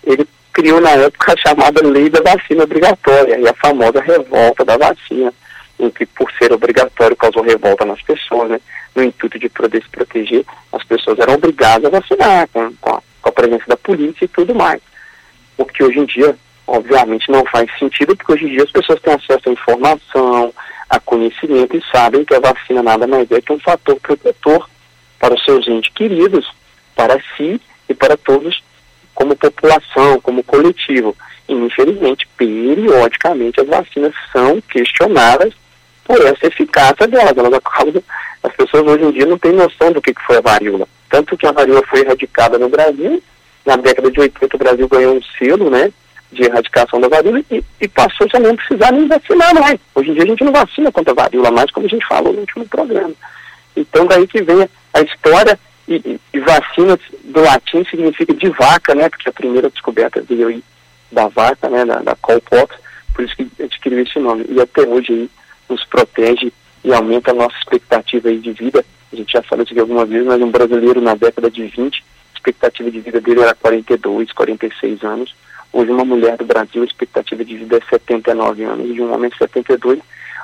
ele 0.03 0.27
criou 0.51 0.81
na 0.81 0.91
época 0.91 1.33
a 1.33 1.37
chamada 1.37 1.87
lei 1.87 2.09
da 2.09 2.21
vacina 2.21 2.63
obrigatória 2.63 3.39
e 3.39 3.47
a 3.47 3.53
famosa 3.53 4.01
revolta 4.01 4.65
da 4.65 4.77
vacina, 4.77 5.31
em 5.79 5.89
que 5.91 6.05
por 6.07 6.31
ser 6.33 6.51
obrigatório 6.51 7.15
causou 7.15 7.43
revolta 7.43 7.85
nas 7.85 8.01
pessoas, 8.01 8.49
né? 8.49 8.59
No 8.95 9.03
intuito 9.03 9.37
de 9.37 9.47
poder 9.49 9.83
se 9.83 9.89
proteger, 9.89 10.43
as 10.71 10.83
pessoas 10.83 11.19
eram 11.19 11.35
obrigadas 11.35 11.85
a 11.85 11.99
vacinar 11.99 12.47
com, 12.51 12.73
com, 12.81 12.89
a, 12.89 13.01
com 13.21 13.29
a 13.29 13.31
presença 13.31 13.65
da 13.67 13.77
polícia 13.77 14.25
e 14.25 14.27
tudo 14.27 14.55
mais. 14.55 14.81
O 15.55 15.65
que 15.65 15.83
hoje 15.83 15.99
em 15.99 16.05
dia 16.05 16.35
obviamente 16.67 17.31
não 17.31 17.45
faz 17.45 17.69
sentido, 17.79 18.15
porque 18.15 18.33
hoje 18.33 18.45
em 18.45 18.49
dia 18.49 18.63
as 18.63 18.71
pessoas 18.71 19.01
têm 19.01 19.13
acesso 19.13 19.49
à 19.49 19.51
informação, 19.51 20.53
a 20.89 20.99
conhecimento 20.99 21.75
e 21.75 21.83
sabem 21.91 22.25
que 22.25 22.35
a 22.35 22.39
vacina 22.39 22.83
nada 22.83 23.07
mais 23.07 23.31
é 23.31 23.41
que 23.41 23.53
um 23.53 23.59
fator 23.59 23.95
protetor 23.99 24.69
para 25.17 25.33
os 25.33 25.43
seus 25.43 25.67
entes 25.67 25.91
queridos, 25.93 26.47
para 26.95 27.19
si 27.35 27.59
e 27.89 27.93
para 27.93 28.17
todos 28.17 28.61
como 29.15 29.35
população, 29.35 30.19
como 30.21 30.43
coletivo. 30.43 31.15
E, 31.49 31.53
infelizmente, 31.53 32.27
periodicamente 32.37 33.59
as 33.59 33.67
vacinas 33.67 34.13
são 34.31 34.61
questionadas 34.61 35.53
por 36.03 36.21
essa 36.21 36.47
eficácia 36.47 37.07
delas. 37.07 37.35
Elas 37.35 37.53
acabam, 37.53 38.03
as 38.43 38.55
pessoas 38.55 38.83
hoje 38.83 39.05
em 39.05 39.11
dia 39.11 39.25
não 39.25 39.37
têm 39.37 39.53
noção 39.53 39.91
do 39.91 40.01
que, 40.01 40.13
que 40.13 40.21
foi 40.21 40.37
a 40.37 40.41
varíola. 40.41 40.87
Tanto 41.09 41.37
que 41.37 41.47
a 41.47 41.51
varíola 41.51 41.81
foi 41.89 42.01
erradicada 42.01 42.59
no 42.59 42.69
Brasil, 42.69 43.23
na 43.65 43.75
década 43.75 44.11
de 44.11 44.19
80 44.19 44.55
o 44.55 44.59
Brasil 44.59 44.87
ganhou 44.87 45.15
um 45.15 45.21
selo, 45.37 45.69
né, 45.69 45.91
de 46.31 46.43
erradicação 46.43 46.99
da 46.99 47.07
varíola 47.07 47.41
e, 47.49 47.63
e 47.81 47.87
passou 47.87 48.27
a 48.33 48.39
não 48.39 48.55
precisar 48.55 48.91
nem 48.91 49.07
vacinar 49.07 49.53
mais. 49.55 49.79
Hoje 49.95 50.11
em 50.11 50.13
dia 50.13 50.23
a 50.23 50.27
gente 50.27 50.43
não 50.43 50.51
vacina 50.51 50.91
contra 50.91 51.11
a 51.11 51.15
varíola 51.15 51.51
mais, 51.51 51.71
como 51.71 51.85
a 51.85 51.89
gente 51.89 52.05
falou 52.05 52.33
no 52.33 52.39
último 52.41 52.67
programa. 52.67 53.13
Então 53.75 54.05
daí 54.05 54.27
que 54.27 54.41
vem 54.41 54.67
a 54.93 55.01
história 55.01 55.57
e, 55.87 56.19
e, 56.33 56.39
vacina 56.39 56.99
do 57.23 57.41
latim 57.41 57.85
significa 57.85 58.33
de 58.33 58.49
vaca, 58.49 58.93
né, 58.93 59.07
porque 59.07 59.29
a 59.29 59.33
primeira 59.33 59.69
descoberta 59.69 60.21
veio 60.21 60.49
aí 60.49 60.63
da 61.09 61.27
vaca, 61.29 61.69
né, 61.69 61.85
da, 61.85 61.99
da 61.99 62.15
colpox, 62.15 62.75
por 63.13 63.23
isso 63.23 63.35
que 63.37 63.49
adquiriu 63.63 63.99
esse 63.99 64.19
nome. 64.19 64.45
E 64.49 64.59
até 64.59 64.81
hoje 64.81 65.13
aí 65.13 65.29
nos 65.69 65.83
protege 65.85 66.51
e 66.83 66.93
aumenta 66.93 67.31
a 67.31 67.33
nossa 67.33 67.55
expectativa 67.57 68.27
aí 68.27 68.37
de 68.37 68.51
vida. 68.51 68.83
A 69.11 69.15
gente 69.15 69.31
já 69.31 69.41
falou 69.41 69.63
isso 69.63 69.71
aqui 69.71 69.79
algumas 69.79 70.09
vezes, 70.09 70.27
mas 70.27 70.41
um 70.41 70.51
brasileiro 70.51 70.99
na 70.99 71.15
década 71.15 71.49
de 71.49 71.65
20, 71.65 72.03
a 72.03 72.37
expectativa 72.37 72.91
de 72.91 72.99
vida 72.99 73.21
dele 73.21 73.41
era 73.41 73.55
42, 73.55 74.31
46 74.33 75.03
anos. 75.03 75.33
Hoje 75.71 75.91
uma 75.91 76.05
mulher 76.05 76.37
do 76.37 76.45
Brasil, 76.45 76.81
a 76.81 76.85
expectativa 76.85 77.43
de 77.43 77.57
vida 77.57 77.77
é 77.77 77.89
79 77.89 78.63
anos 78.63 78.95
e 78.95 79.01
um 79.01 79.13
homem 79.13 79.31
72. 79.37 79.99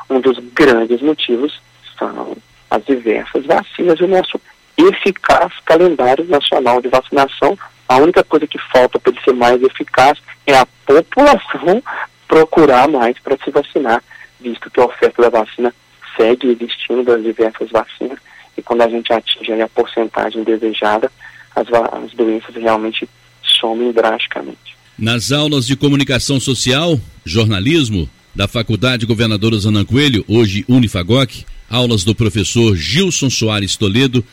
Um 0.09 0.19
dos 0.19 0.37
grandes 0.53 1.01
motivos 1.01 1.59
são 1.97 2.35
as 2.69 2.85
diversas 2.85 3.45
vacinas 3.45 3.99
e 3.99 4.03
o 4.03 4.07
nosso 4.07 4.39
eficaz 4.77 5.53
calendário 5.65 6.25
nacional 6.25 6.81
de 6.81 6.89
vacinação. 6.89 7.57
A 7.87 7.97
única 7.97 8.23
coisa 8.23 8.47
que 8.47 8.57
falta 8.57 8.99
para 8.99 9.11
ele 9.11 9.21
ser 9.21 9.33
mais 9.33 9.61
eficaz 9.61 10.19
é 10.45 10.55
a 10.55 10.65
população 10.85 11.81
procurar 12.27 12.87
mais 12.87 13.17
para 13.19 13.37
se 13.37 13.51
vacinar, 13.51 14.03
visto 14.39 14.69
que 14.69 14.79
a 14.79 14.85
oferta 14.85 15.21
da 15.21 15.29
vacina 15.29 15.73
segue 16.17 16.49
existindo 16.49 17.03
das 17.03 17.23
diversas 17.23 17.69
vacinas 17.69 18.19
e 18.57 18.61
quando 18.61 18.81
a 18.81 18.89
gente 18.89 19.11
atinge 19.11 19.61
a 19.61 19.67
porcentagem 19.67 20.43
desejada, 20.43 21.11
as, 21.55 21.67
as 21.71 22.13
doenças 22.13 22.55
realmente 22.55 23.07
somem 23.41 23.91
drasticamente. 23.91 24.72
Nas 24.97 25.31
aulas 25.31 25.65
de 25.65 25.75
comunicação 25.75 26.39
social, 26.39 27.01
jornalismo, 27.25 28.07
da 28.35 28.47
Faculdade 28.47 29.05
Governador 29.05 29.57
Zanan 29.59 29.85
Coelho, 29.85 30.23
hoje 30.27 30.63
Unifagoc, 30.67 31.45
aulas 31.67 32.03
do 32.03 32.13
professor 32.13 32.75
Gilson 32.75 33.29
Soares 33.29 33.75
Toledo, 33.75 34.23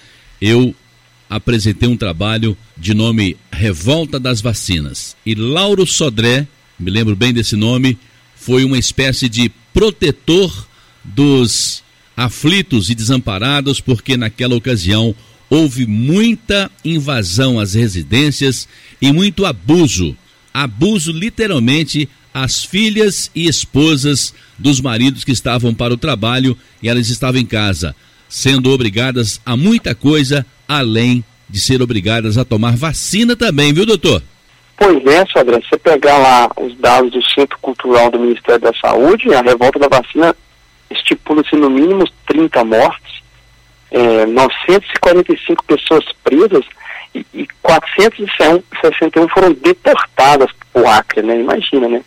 eu 0.41 0.75
apresentei 1.31 1.89
um 1.89 1.97
trabalho 1.97 2.57
de 2.77 2.93
nome 2.93 3.37
Revolta 3.51 4.21
das 4.21 4.43
Vacinas. 4.43 5.17
E 5.25 5.35
Lauro 5.35 5.87
Sodré, 5.87 6.47
me 6.79 6.91
lembro 6.91 7.17
bem 7.17 7.33
desse 7.33 7.57
nome, 7.57 7.99
foi 8.37 8.63
uma 8.63 8.79
espécie 8.79 9.29
de 9.29 9.51
protetor 9.73 10.69
dos 11.03 11.83
aflitos 12.15 12.91
e 12.91 12.95
desamparados, 12.95 13.81
porque 13.81 14.15
naquela 14.17 14.57
ocasião 14.57 15.15
houve 15.49 15.87
muita 15.87 16.71
invasão 16.85 17.59
às 17.59 17.73
residências 17.73 18.69
e 19.01 19.11
muito 19.11 19.47
abuso. 19.47 20.15
Abuso 20.53 21.13
literalmente 21.13 22.09
às 22.33 22.65
filhas 22.65 23.31
e 23.35 23.49
esposas 23.49 24.35
dos 24.59 24.81
maridos 24.81 25.25
que 25.25 25.33
estavam 25.33 25.75
para 25.75 25.95
o 25.95 25.99
trabalho 25.99 26.57
e 26.83 26.89
elas 26.89 27.09
estavam 27.09 27.41
em 27.41 27.47
casa, 27.47 27.95
sendo 28.29 28.71
obrigadas 28.71 29.41
a 29.45 29.57
muita 29.57 29.95
coisa, 29.95 30.47
além 30.69 31.25
de 31.49 31.61
ser 31.61 31.83
obrigadas 31.83 32.39
a 32.39 32.45
tomar 32.45 32.77
vacina 32.77 33.35
também, 33.35 33.73
viu, 33.73 33.85
doutor? 33.85 34.23
Pois 34.77 35.05
é, 35.07 35.27
Sodré, 35.27 35.61
você 35.61 35.77
pegar 35.77 36.17
lá 36.17 36.51
os 36.57 36.75
dados 36.79 37.11
do 37.11 37.23
Centro 37.23 37.59
Cultural 37.61 38.11
do 38.11 38.19
Ministério 38.19 38.61
da 38.61 38.73
Saúde, 38.75 39.35
a 39.35 39.43
revolta 39.43 39.79
da 39.79 39.89
vacina 39.89 40.35
estipula-se 40.91 41.55
no 41.55 41.69
mínimo 41.69 42.09
30 42.27 42.65
mortes, 42.65 43.21
é, 43.91 44.25
945 44.27 45.65
pessoas 45.65 46.05
presas 46.25 46.65
461 47.71 49.29
foram 49.29 49.53
deportadas 49.53 50.51
por 50.73 50.85
Acre, 50.87 51.23
né? 51.23 51.39
Imagina, 51.39 51.89
né? 51.89 52.03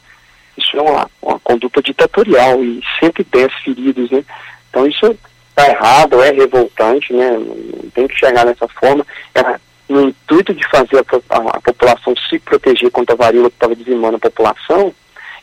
Isso 0.57 0.77
é 0.77 0.81
uma, 0.81 1.09
uma 1.21 1.39
conduta 1.39 1.81
ditatorial 1.81 2.61
e 2.61 2.81
110 2.99 3.53
feridos, 3.63 4.11
né? 4.11 4.25
Então 4.69 4.85
isso 4.85 5.17
está 5.49 5.69
errado, 5.69 6.21
é 6.21 6.31
revoltante, 6.31 7.13
né? 7.13 7.31
Não 7.31 7.89
tem 7.91 8.07
que 8.07 8.15
chegar 8.15 8.45
nessa 8.45 8.67
forma. 8.67 9.05
Era 9.33 9.59
no 9.87 10.09
intuito 10.09 10.53
de 10.53 10.67
fazer 10.67 10.97
a, 10.97 11.35
a, 11.35 11.57
a 11.57 11.61
população 11.61 12.13
se 12.29 12.39
proteger 12.39 12.91
contra 12.91 13.15
a 13.15 13.17
varíola 13.17 13.49
que 13.49 13.55
estava 13.55 13.75
dizimando 13.75 14.17
a 14.17 14.19
população. 14.19 14.93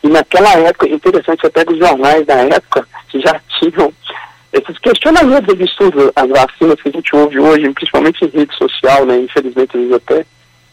E 0.03 0.09
naquela 0.09 0.53
época, 0.59 0.87
interessante, 0.89 1.49
pega 1.49 1.73
os 1.73 1.79
jornais 1.79 2.27
da 2.27 2.35
época 2.35 2.87
que 3.09 3.21
já 3.21 3.41
tinham 3.59 3.93
esses 4.53 4.79
questionamentos 4.79 5.55
absurdos, 5.55 6.11
as 6.17 6.29
vacinas 6.29 6.81
que 6.81 6.89
a 6.89 6.93
gente 6.93 7.15
ouve 7.15 7.39
hoje, 7.39 7.73
principalmente 7.73 8.25
em 8.25 8.29
rede 8.29 8.55
social, 8.57 9.07
né? 9.07 9.19
Infelizmente, 9.19 9.77
às 9.77 9.83
vezes 9.83 9.95
até 9.95 10.27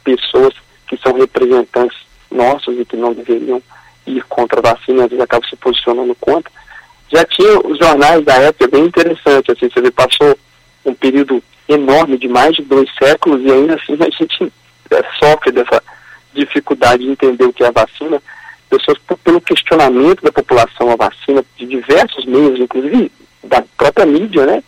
pessoas 0.03 0.53
que 0.87 0.97
são 0.97 1.13
representantes 1.13 1.97
nossos 2.31 2.79
e 2.79 2.85
que 2.85 2.97
não 2.97 3.13
deveriam 3.13 3.61
ir 4.05 4.23
contra 4.23 4.59
a 4.59 4.73
vacina, 4.73 5.03
às 5.03 5.09
vezes 5.09 5.23
acabam 5.23 5.47
se 5.47 5.55
posicionando 5.57 6.15
contra. 6.15 6.51
Já 7.11 7.23
tinha 7.25 7.59
os 7.59 7.77
jornais 7.77 8.23
da 8.25 8.33
época 8.35 8.67
bem 8.67 8.85
interessante, 8.85 9.51
assim, 9.51 9.69
você 9.69 9.81
vê, 9.81 9.91
passou 9.91 10.37
um 10.83 10.93
período 10.93 11.41
enorme 11.69 12.17
de 12.17 12.27
mais 12.27 12.55
de 12.55 12.63
dois 12.63 12.89
séculos 12.97 13.43
e 13.43 13.51
ainda 13.51 13.75
assim 13.75 13.93
a 13.93 14.09
gente 14.09 14.51
é, 14.89 15.03
sofre 15.19 15.51
dessa 15.51 15.83
dificuldade 16.33 17.03
de 17.03 17.11
entender 17.11 17.45
o 17.45 17.53
que 17.53 17.63
é 17.63 17.67
a 17.67 17.71
vacina. 17.71 18.21
Pessoas, 18.69 18.97
pelo 19.23 19.39
questionamento 19.39 20.23
da 20.23 20.31
população 20.31 20.91
à 20.91 20.95
vacina, 20.95 21.43
de 21.57 21.65
diversos 21.65 22.25
meios, 22.25 22.59
inclusive 22.59 23.11
da 23.47 23.63
própria 23.77 24.05
mídia, 24.05 24.45
né, 24.45 24.63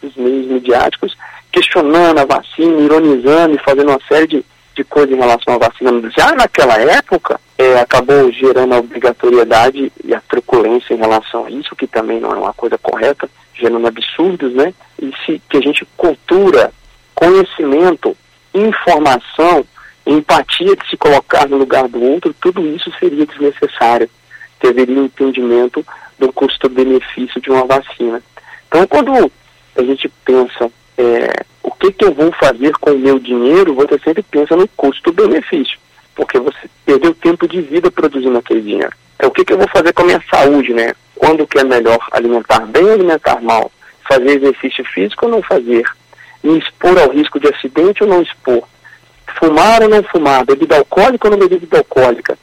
dos 0.00 0.14
meios 0.16 0.46
midiáticos, 0.46 1.16
questionando 1.50 2.18
a 2.18 2.24
vacina, 2.24 2.80
ironizando 2.80 3.56
e 3.56 3.64
fazendo 3.64 3.90
uma 3.90 4.00
série 4.08 4.26
de, 4.26 4.44
de 4.74 4.84
coisas 4.84 5.10
em 5.10 5.18
relação 5.18 5.54
à 5.54 5.58
vacina. 5.58 5.90
Já 6.16 6.32
naquela 6.32 6.78
época, 6.80 7.40
é, 7.58 7.78
acabou 7.80 8.30
gerando 8.32 8.74
a 8.74 8.78
obrigatoriedade 8.78 9.92
e 10.04 10.14
a 10.14 10.20
truculência 10.20 10.94
em 10.94 10.98
relação 10.98 11.44
a 11.44 11.50
isso, 11.50 11.76
que 11.76 11.86
também 11.86 12.20
não 12.20 12.32
é 12.32 12.36
uma 12.36 12.54
coisa 12.54 12.78
correta, 12.78 13.28
gerando 13.54 13.86
absurdos, 13.86 14.54
né? 14.54 14.72
E 15.00 15.12
se 15.24 15.42
que 15.48 15.58
a 15.58 15.60
gente 15.60 15.86
cultura, 15.96 16.72
conhecimento, 17.14 18.16
informação, 18.54 19.64
empatia 20.06 20.74
de 20.74 20.88
se 20.88 20.96
colocar 20.96 21.48
no 21.48 21.58
lugar 21.58 21.86
do 21.88 22.02
outro, 22.02 22.34
tudo 22.40 22.66
isso 22.66 22.90
seria 22.98 23.26
desnecessário. 23.26 24.08
Deveria 24.62 24.98
um 24.98 25.04
entendimento 25.04 25.84
do 26.20 26.32
custo-benefício 26.32 27.40
de 27.40 27.50
uma 27.50 27.66
vacina. 27.66 28.22
Então, 28.68 28.86
quando 28.86 29.32
a 29.76 29.82
gente 29.82 30.08
pensa 30.24 30.70
é, 30.96 31.44
o 31.62 31.72
que, 31.72 31.90
que 31.92 32.04
eu 32.04 32.12
vou 32.12 32.30
fazer 32.32 32.72
com 32.72 32.90
o 32.90 32.98
meu 32.98 33.18
dinheiro, 33.18 33.74
você 33.74 33.98
sempre 33.98 34.22
pensa 34.22 34.54
no 34.54 34.68
custo-benefício, 34.68 35.78
porque 36.14 36.38
você 36.38 36.68
perdeu 36.84 37.14
tempo 37.14 37.48
de 37.48 37.62
vida 37.62 37.90
produzindo 37.90 38.38
aquele 38.38 38.60
dinheiro. 38.60 38.92
É 39.18 39.26
o 39.26 39.30
que, 39.30 39.44
que 39.44 39.52
eu 39.52 39.58
vou 39.58 39.68
fazer 39.68 39.92
com 39.92 40.02
a 40.02 40.06
minha 40.06 40.22
saúde, 40.30 40.72
né? 40.72 40.92
Quando 41.16 41.46
que 41.46 41.58
é 41.58 41.64
melhor 41.64 41.98
alimentar 42.12 42.60
bem 42.66 42.84
ou 42.84 42.92
alimentar 42.92 43.40
mal? 43.42 43.70
Fazer 44.08 44.36
exercício 44.36 44.84
físico 44.84 45.26
ou 45.26 45.32
não 45.32 45.42
fazer? 45.42 45.84
Me 46.42 46.58
expor 46.58 46.98
ao 46.98 47.10
risco 47.10 47.40
de 47.40 47.48
acidente 47.48 48.02
ou 48.02 48.08
não 48.08 48.22
expor? 48.22 48.62
Fumar 49.38 49.82
ou 49.82 49.88
não 49.88 50.02
fumar? 50.04 50.44
Bebida 50.44 50.78
alcoólica 50.78 51.28
ou 51.28 51.36
não 51.36 51.48
bebida 51.48 51.78
alcoólica? 51.78 52.38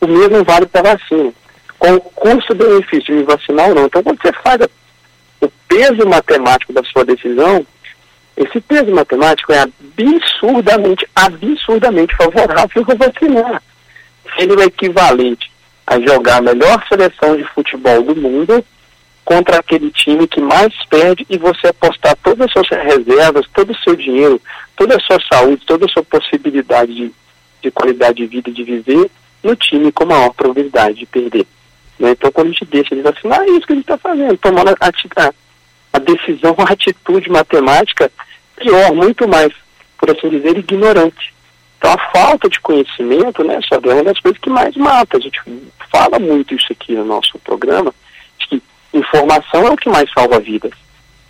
O 0.00 0.06
mesmo 0.06 0.42
vale 0.44 0.66
para 0.66 0.90
a 0.90 0.94
vacina 0.94 1.32
com 1.80 1.94
o 1.94 2.00
custo-benefício 2.00 3.16
de 3.16 3.22
vacinar 3.24 3.70
ou 3.70 3.74
não. 3.74 3.86
Então, 3.86 4.02
quando 4.02 4.20
você 4.20 4.32
faz 4.44 4.60
o 5.40 5.50
peso 5.66 6.06
matemático 6.06 6.72
da 6.74 6.84
sua 6.84 7.04
decisão, 7.04 7.66
esse 8.36 8.60
peso 8.60 8.92
matemático 8.92 9.50
é 9.52 9.60
absurdamente, 9.60 11.08
absurdamente 11.16 12.14
favorável 12.14 12.84
a 12.86 12.94
vacinar. 12.94 13.62
Seria 14.36 14.56
o 14.56 14.62
equivalente 14.62 15.50
a 15.86 15.98
jogar 15.98 16.36
a 16.36 16.42
melhor 16.42 16.84
seleção 16.86 17.36
de 17.36 17.44
futebol 17.44 18.02
do 18.02 18.14
mundo 18.14 18.64
contra 19.24 19.58
aquele 19.58 19.90
time 19.90 20.28
que 20.28 20.40
mais 20.40 20.74
perde 20.88 21.26
e 21.30 21.38
você 21.38 21.68
apostar 21.68 22.16
todas 22.22 22.46
as 22.46 22.52
suas 22.52 22.68
reservas, 22.68 23.46
todo 23.54 23.70
o 23.70 23.78
seu 23.78 23.96
dinheiro, 23.96 24.40
toda 24.76 24.96
a 24.96 25.00
sua 25.00 25.18
saúde, 25.32 25.64
toda 25.66 25.86
a 25.86 25.88
sua 25.88 26.02
possibilidade 26.02 26.94
de, 26.94 27.12
de 27.62 27.70
qualidade 27.70 28.18
de 28.18 28.26
vida, 28.26 28.50
de 28.50 28.62
viver, 28.62 29.10
no 29.42 29.56
time 29.56 29.90
com 29.90 30.04
maior 30.04 30.30
probabilidade 30.34 30.98
de 30.98 31.06
perder. 31.06 31.46
Né? 32.00 32.12
Então, 32.12 32.32
quando 32.32 32.46
a 32.46 32.50
gente 32.50 32.64
deixa 32.64 32.96
de 32.96 33.02
vacinar, 33.02 33.42
é 33.42 33.50
isso 33.50 33.66
que 33.66 33.74
a 33.74 33.76
gente 33.76 33.84
está 33.84 33.98
fazendo, 33.98 34.36
tomando 34.38 34.70
a, 34.70 34.74
a, 34.80 35.32
a 35.92 35.98
decisão, 35.98 36.56
a 36.58 36.72
atitude 36.72 37.30
matemática 37.30 38.10
pior, 38.56 38.92
muito 38.92 39.28
mais, 39.28 39.52
por 39.98 40.10
assim 40.10 40.30
dizer, 40.30 40.56
ignorante. 40.56 41.34
Então, 41.78 41.92
a 41.92 42.10
falta 42.10 42.48
de 42.48 42.58
conhecimento, 42.60 43.44
né, 43.44 43.58
só 43.66 43.76
é 43.76 43.94
uma 43.94 44.04
das 44.04 44.20
coisas 44.20 44.40
que 44.40 44.50
mais 44.50 44.74
mata. 44.76 45.16
A 45.16 45.20
gente 45.20 45.40
fala 45.90 46.18
muito 46.18 46.54
isso 46.54 46.72
aqui 46.72 46.94
no 46.94 47.04
nosso 47.04 47.38
programa, 47.38 47.94
de 48.38 48.46
que 48.48 48.62
informação 48.92 49.66
é 49.66 49.70
o 49.70 49.76
que 49.76 49.88
mais 49.88 50.10
salva 50.12 50.40
vidas. 50.40 50.72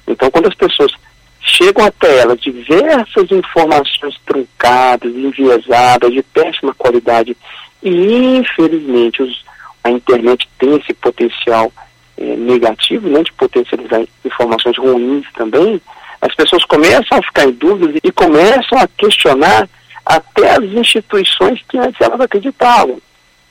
Então, 0.07 0.31
quando 0.31 0.49
as 0.49 0.55
pessoas 0.55 0.93
chegam 1.41 1.85
até 1.85 2.19
elas 2.19 2.41
diversas 2.41 3.31
informações 3.31 4.15
truncadas, 4.27 5.12
enviesadas, 5.15 6.12
de 6.12 6.23
péssima 6.23 6.75
qualidade, 6.75 7.37
E, 7.83 8.37
infelizmente, 8.37 9.23
os, 9.23 9.43
a 9.83 9.91
internet 9.91 10.49
tem 10.59 10.77
esse 10.77 10.93
potencial 10.95 11.73
é, 12.17 12.37
negativo, 12.37 13.09
né, 13.09 13.23
de 13.23 13.33
potencializar 13.33 14.03
informações 14.25 14.77
ruins 14.77 15.27
também, 15.35 15.81
as 16.21 16.35
pessoas 16.35 16.65
começam 16.65 17.19
a 17.19 17.23
ficar 17.23 17.47
em 17.47 17.53
dúvidas 17.53 17.97
e 18.05 18.13
começam 18.13 18.79
a 18.79 18.87
questionar 18.87 19.69
até 20.05 20.51
as 20.51 20.65
instituições 20.65 21.61
que 21.69 21.79
antes 21.79 22.01
elas 22.01 22.21
acreditavam. 22.21 23.01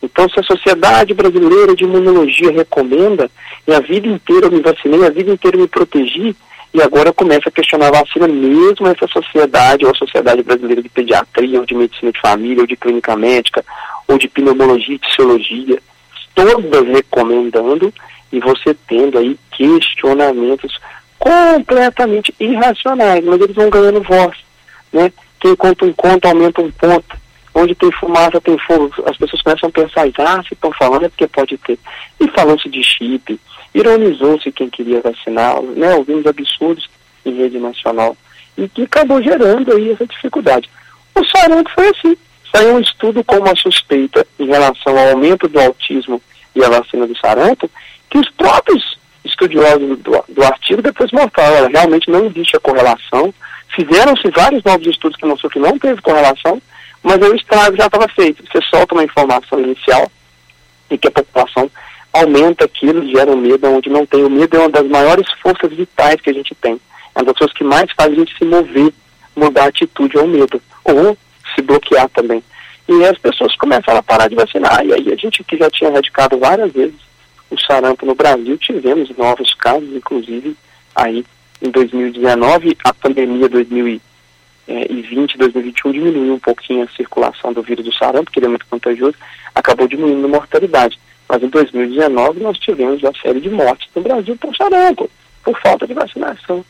Então, 0.02 0.30
se 0.30 0.40
a 0.40 0.44
Sociedade 0.44 1.14
Brasileira 1.14 1.76
de 1.76 1.84
Imunologia 1.84 2.52
recomenda, 2.52 3.30
e 3.68 3.74
a 3.74 3.80
vida 3.80 4.08
inteira 4.08 4.46
eu 4.46 4.52
me 4.52 4.62
vacinei, 4.62 5.06
a 5.06 5.10
vida 5.10 5.32
inteira 5.32 5.58
eu 5.58 5.62
me 5.62 5.68
protegi, 5.68 6.36
e 6.74 6.82
agora 6.82 7.12
começa 7.12 7.50
a 7.50 7.52
questionar 7.52 7.88
a 7.88 8.00
vacina, 8.00 8.28
mesmo 8.28 8.88
essa 8.88 9.08
sociedade, 9.08 9.86
ou 9.86 9.92
a 9.92 9.96
Sociedade 9.96 10.44
Brasileira 10.44 10.82
de 10.82 10.90
Pediatria, 10.90 11.60
ou 11.60 11.66
de 11.66 11.74
Medicina 11.74 12.12
de 12.12 12.22
Família, 12.22 12.62
ou 12.62 12.68
de 12.68 12.78
Clínica 12.78 13.16
Médica, 13.18 13.66
ou 14.08 14.18
de 14.18 14.30
Pneumologia 14.30 14.96
e 14.96 15.00
Ticiologia, 15.00 15.80
todas 16.46 16.88
recomendando, 16.88 17.94
e 18.32 18.40
você 18.40 18.76
tendo 18.88 19.18
aí 19.18 19.38
questionamentos 19.52 20.80
completamente 21.18 22.34
irracionais, 22.40 23.24
mas 23.26 23.42
eles 23.42 23.56
vão 23.56 23.70
ganhando 23.70 24.02
voz, 24.02 24.38
né? 24.94 25.12
Quem 25.40 25.56
conta 25.56 25.86
um 25.86 25.94
conto 25.94 26.26
aumenta 26.28 26.62
um 26.62 26.72
ponto. 26.72 27.18
Onde 27.54 27.74
tem 27.74 27.92
fumaça, 27.94 28.40
tem 28.40 28.58
fogo. 28.60 28.92
As 29.06 29.18
pessoas 29.18 29.42
começam 29.42 29.70
a 29.70 29.72
pensar, 29.72 30.06
ah, 30.20 30.44
se 30.44 30.54
estão 30.54 30.72
falando 30.74 31.06
é 31.06 31.10
porque 31.10 31.28
pode 31.28 31.58
ter. 31.58 31.80
E 32.20 32.28
falou-se 32.30 32.70
de 32.70 32.84
chip, 32.84 33.40
ironizou-se 33.74 34.52
quem 34.52 34.70
queria 34.70 35.02
vacinar, 35.02 35.62
né? 35.62 35.96
Ouvimos 35.96 36.26
absurdos 36.26 36.90
em 37.26 37.36
rede 37.36 37.58
nacional. 37.58 38.16
E 38.58 38.68
que 38.68 38.84
acabou 38.84 39.22
gerando 39.22 39.74
aí 39.74 39.92
essa 39.92 40.06
dificuldade. 40.06 40.70
O 41.16 41.26
sarampo 41.26 41.70
foi 41.72 41.88
assim. 41.88 42.18
Saiu 42.54 42.76
um 42.76 42.80
estudo 42.80 43.24
com 43.24 43.38
uma 43.38 43.56
suspeita 43.56 44.26
em 44.40 44.48
relação 44.48 44.98
ao 44.98 45.10
aumento 45.10 45.48
do 45.48 45.60
autismo 45.60 46.22
e 46.56 46.64
a 46.64 46.70
vacina 46.70 47.06
do 47.06 47.18
sarampo, 47.18 47.70
que 48.10 48.18
os 48.18 48.30
próprios 48.32 48.98
estudiosos 49.24 50.00
do, 50.00 50.24
do 50.30 50.44
artigo 50.44 50.82
depois 50.82 51.12
mostraram, 51.12 51.70
realmente 51.70 52.10
não 52.10 52.26
existe 52.26 52.56
a 52.56 52.60
correlação. 52.60 53.34
Fizeram-se 53.76 54.30
vários 54.32 54.64
novos 54.64 54.88
estudos 54.88 55.18
que 55.18 55.26
mostrou 55.26 55.52
que 55.52 55.60
não 55.60 55.78
teve 55.78 56.02
correlação, 56.02 56.62
mas 57.04 57.18
o 57.18 57.36
estrago 57.36 57.78
já 57.78 57.86
estava 57.86 58.08
feito. 58.10 58.44
Você 58.44 58.62
solta 58.68 58.96
uma 58.96 59.04
informação 59.04 59.60
inicial 59.60 60.12
e 60.90 60.98
que 60.98 61.08
a 61.08 61.12
população 61.12 61.70
aumenta 62.12 62.66
aquilo, 62.66 63.08
gera 63.10 63.32
um 63.32 63.38
medo, 63.38 63.68
onde 63.68 63.90
não 63.90 64.06
tem 64.06 64.24
o 64.24 64.30
medo 64.30 64.58
é 64.58 64.60
uma 64.60 64.70
das 64.70 64.88
maiores 64.88 65.32
forças 65.42 65.72
vitais 65.72 66.20
que 66.20 66.30
a 66.30 66.34
gente 66.34 66.56
tem. 66.56 66.80
É 67.16 67.20
uma 67.20 67.26
das 67.26 67.38
coisas 67.38 67.56
que 67.56 67.64
mais 67.64 67.92
faz 67.92 68.12
a 68.12 68.16
gente 68.16 68.36
se 68.36 68.46
mover, 68.46 68.92
mudar 69.36 69.66
a 69.66 69.68
atitude 69.68 70.18
ao 70.18 70.28
medo, 70.28 70.62
ou 70.84 71.18
se 71.60 71.62
bloquear 71.62 72.10
também. 72.10 72.42
E 72.88 73.06
as 73.06 73.18
pessoas 73.18 73.56
começam 73.56 73.96
a 73.96 74.02
parar 74.02 74.30
de 74.30 74.36
vacinar. 74.36 74.84
E 74.86 74.94
aí 74.94 75.14
a 75.14 75.16
gente 75.16 75.44
que 75.44 75.58
já 75.58 75.70
tinha 75.70 75.92
radicado 75.92 76.40
várias 76.40 76.72
vezes 76.72 76.96
o 77.52 77.60
sarampo 77.60 78.06
no 78.06 78.16
Brasil, 78.16 78.58
tivemos 78.58 79.10
novos 79.18 79.54
casos, 79.56 79.90
inclusive 79.96 80.56
aí 80.96 81.26
em 81.62 81.70
2019, 81.72 82.78
a 82.84 82.94
pandemia 82.94 83.50
2020, 83.50 85.38
2021 85.38 85.92
diminuiu 85.92 86.34
um 86.36 86.40
pouquinho 86.40 86.84
a 86.84 86.96
circulação 86.96 87.52
do 87.52 87.62
vírus 87.62 87.86
do 87.86 87.94
sarampo, 87.94 88.32
que 88.32 88.40
ele 88.40 88.46
é 88.46 88.50
muito 88.50 88.68
contagioso, 88.68 89.16
acabou 89.54 89.88
diminuindo 89.88 90.26
a 90.26 90.30
mortalidade. 90.30 91.00
Mas 91.28 91.44
em 91.44 91.48
2019 91.48 92.40
nós 92.40 92.58
tivemos 92.58 93.02
uma 93.04 93.14
série 93.22 93.42
de 93.42 93.50
mortes 93.50 93.90
no 93.96 94.02
Brasil 94.02 94.36
por 94.38 94.56
sarampo, 94.56 95.10
por 95.44 95.60
falta 95.60 95.86
de 95.86 95.94
vacinação. 95.94 96.64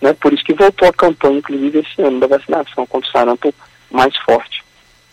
Né? 0.00 0.12
Por 0.14 0.32
isso 0.32 0.44
que 0.44 0.54
voltou 0.54 0.88
a 0.88 0.92
campanha, 0.92 1.38
inclusive, 1.38 1.78
esse 1.78 2.02
ano 2.02 2.20
da 2.20 2.26
vacinação 2.26 2.84
contra 2.86 3.08
o 3.08 3.12
sarampo 3.12 3.54
mais 3.92 4.16
forte. 4.24 4.62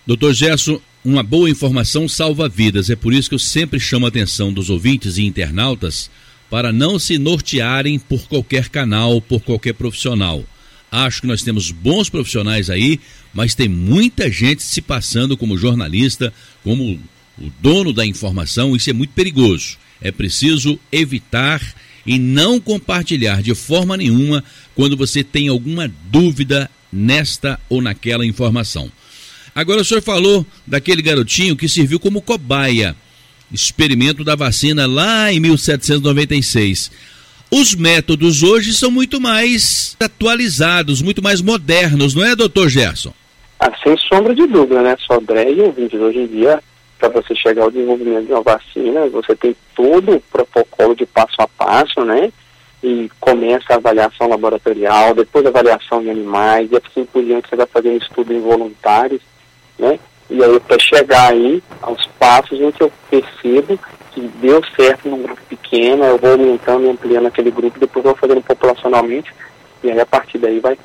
Doutor 0.05 0.33
Gerson, 0.33 0.81
uma 1.03 1.23
boa 1.23 1.49
informação 1.49 2.07
salva 2.07 2.49
vidas. 2.49 2.89
É 2.89 2.95
por 2.95 3.13
isso 3.13 3.29
que 3.29 3.35
eu 3.35 3.39
sempre 3.39 3.79
chamo 3.79 4.05
a 4.05 4.09
atenção 4.09 4.51
dos 4.51 4.69
ouvintes 4.69 5.17
e 5.17 5.25
internautas 5.25 6.09
para 6.49 6.71
não 6.73 6.97
se 6.97 7.17
nortearem 7.17 7.99
por 7.99 8.27
qualquer 8.27 8.69
canal, 8.69 9.21
por 9.21 9.41
qualquer 9.41 9.73
profissional. 9.73 10.43
Acho 10.91 11.21
que 11.21 11.27
nós 11.27 11.43
temos 11.43 11.69
bons 11.69 12.09
profissionais 12.09 12.69
aí, 12.69 12.99
mas 13.33 13.53
tem 13.53 13.69
muita 13.69 14.31
gente 14.31 14.63
se 14.63 14.81
passando 14.81 15.37
como 15.37 15.57
jornalista, 15.57 16.33
como 16.63 16.99
o 17.37 17.51
dono 17.61 17.93
da 17.93 18.05
informação. 18.05 18.75
Isso 18.75 18.89
é 18.89 18.93
muito 18.93 19.11
perigoso. 19.11 19.77
É 20.01 20.11
preciso 20.11 20.79
evitar 20.91 21.61
e 22.05 22.17
não 22.17 22.59
compartilhar 22.59 23.43
de 23.43 23.53
forma 23.53 23.95
nenhuma 23.95 24.43
quando 24.73 24.97
você 24.97 25.23
tem 25.23 25.47
alguma 25.47 25.91
dúvida 26.09 26.69
nesta 26.91 27.59
ou 27.69 27.81
naquela 27.81 28.25
informação. 28.25 28.91
Agora 29.53 29.81
o 29.81 29.85
senhor 29.85 30.01
falou 30.01 30.45
daquele 30.65 31.01
garotinho 31.01 31.55
que 31.55 31.67
serviu 31.67 31.99
como 31.99 32.21
cobaia, 32.21 32.95
experimento 33.51 34.23
da 34.23 34.35
vacina 34.35 34.85
lá 34.85 35.31
em 35.31 35.39
1796. 35.39 36.91
Os 37.51 37.73
métodos 37.73 38.43
hoje 38.43 38.73
são 38.73 38.91
muito 38.91 39.19
mais 39.19 39.97
atualizados, 39.99 41.01
muito 41.01 41.21
mais 41.21 41.41
modernos, 41.41 42.13
não 42.13 42.23
é, 42.23 42.35
doutor 42.35 42.69
Gerson? 42.69 43.11
Ah, 43.59 43.71
sem 43.83 43.97
sombra 43.97 44.35
de 44.35 44.45
dúvida, 44.45 44.81
né, 44.81 44.95
Sodré 45.05 45.51
e 45.51 45.59
ouvintes, 45.59 45.99
hoje 45.99 46.19
em 46.19 46.27
dia, 46.27 46.61
para 46.99 47.09
você 47.09 47.35
chegar 47.35 47.63
ao 47.63 47.71
desenvolvimento 47.71 48.27
de 48.27 48.31
uma 48.31 48.43
vacina, 48.43 49.07
você 49.09 49.35
tem 49.35 49.55
todo 49.75 50.15
o 50.15 50.21
protocolo 50.21 50.95
de 50.95 51.05
passo 51.07 51.35
a 51.39 51.47
passo, 51.47 52.05
né, 52.05 52.31
e 52.81 53.09
começa 53.19 53.73
a 53.73 53.75
avaliação 53.75 54.27
laboratorial, 54.27 55.13
depois 55.13 55.45
a 55.45 55.49
avaliação 55.49 56.01
de 56.01 56.09
animais, 56.09 56.69
e 56.71 56.77
assim 56.77 57.05
por 57.05 57.23
diante 57.23 57.49
você 57.49 57.55
vai 57.55 57.67
fazendo 57.67 58.01
estudo 58.01 58.33
em 58.33 58.41
voluntários, 58.41 59.21
né? 59.77 59.99
E 60.29 60.43
aí 60.43 60.59
para 60.59 60.79
chegar 60.79 61.31
aí 61.31 61.61
aos 61.81 62.05
passos 62.19 62.59
em 62.59 62.71
que 62.71 62.83
eu 62.83 62.91
percebo 63.09 63.79
que 64.11 64.21
deu 64.21 64.61
certo 64.75 65.09
num 65.09 65.23
grupo 65.23 65.41
pequeno, 65.49 66.03
eu 66.03 66.17
vou 66.17 66.31
aumentando 66.31 66.85
e 66.85 66.89
ampliando 66.89 67.27
aquele 67.27 67.51
grupo, 67.51 67.79
depois 67.79 68.05
vou 68.05 68.15
fazendo 68.15 68.41
populacionalmente, 68.41 69.33
e 69.83 69.91
aí 69.91 69.99
a 69.99 70.05
partir 70.05 70.37
daí 70.37 70.59
vai, 70.59 70.77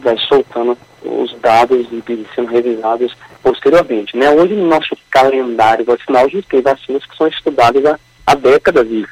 vai 0.00 0.16
soltando 0.28 0.76
os 1.04 1.34
dados 1.40 1.86
e 1.90 2.26
sendo 2.34 2.48
revisados 2.48 3.14
posteriormente. 3.42 4.16
Né? 4.16 4.30
Hoje 4.30 4.54
no 4.54 4.66
nosso 4.66 4.96
calendário 5.10 5.84
vacinal 5.84 6.24
a 6.24 6.28
gente 6.28 6.46
tem 6.46 6.62
vacinas 6.62 7.04
que 7.04 7.16
são 7.16 7.26
estudadas 7.26 7.84
há, 7.84 7.98
há 8.26 8.34
décadas 8.34 8.86
e, 8.88 9.06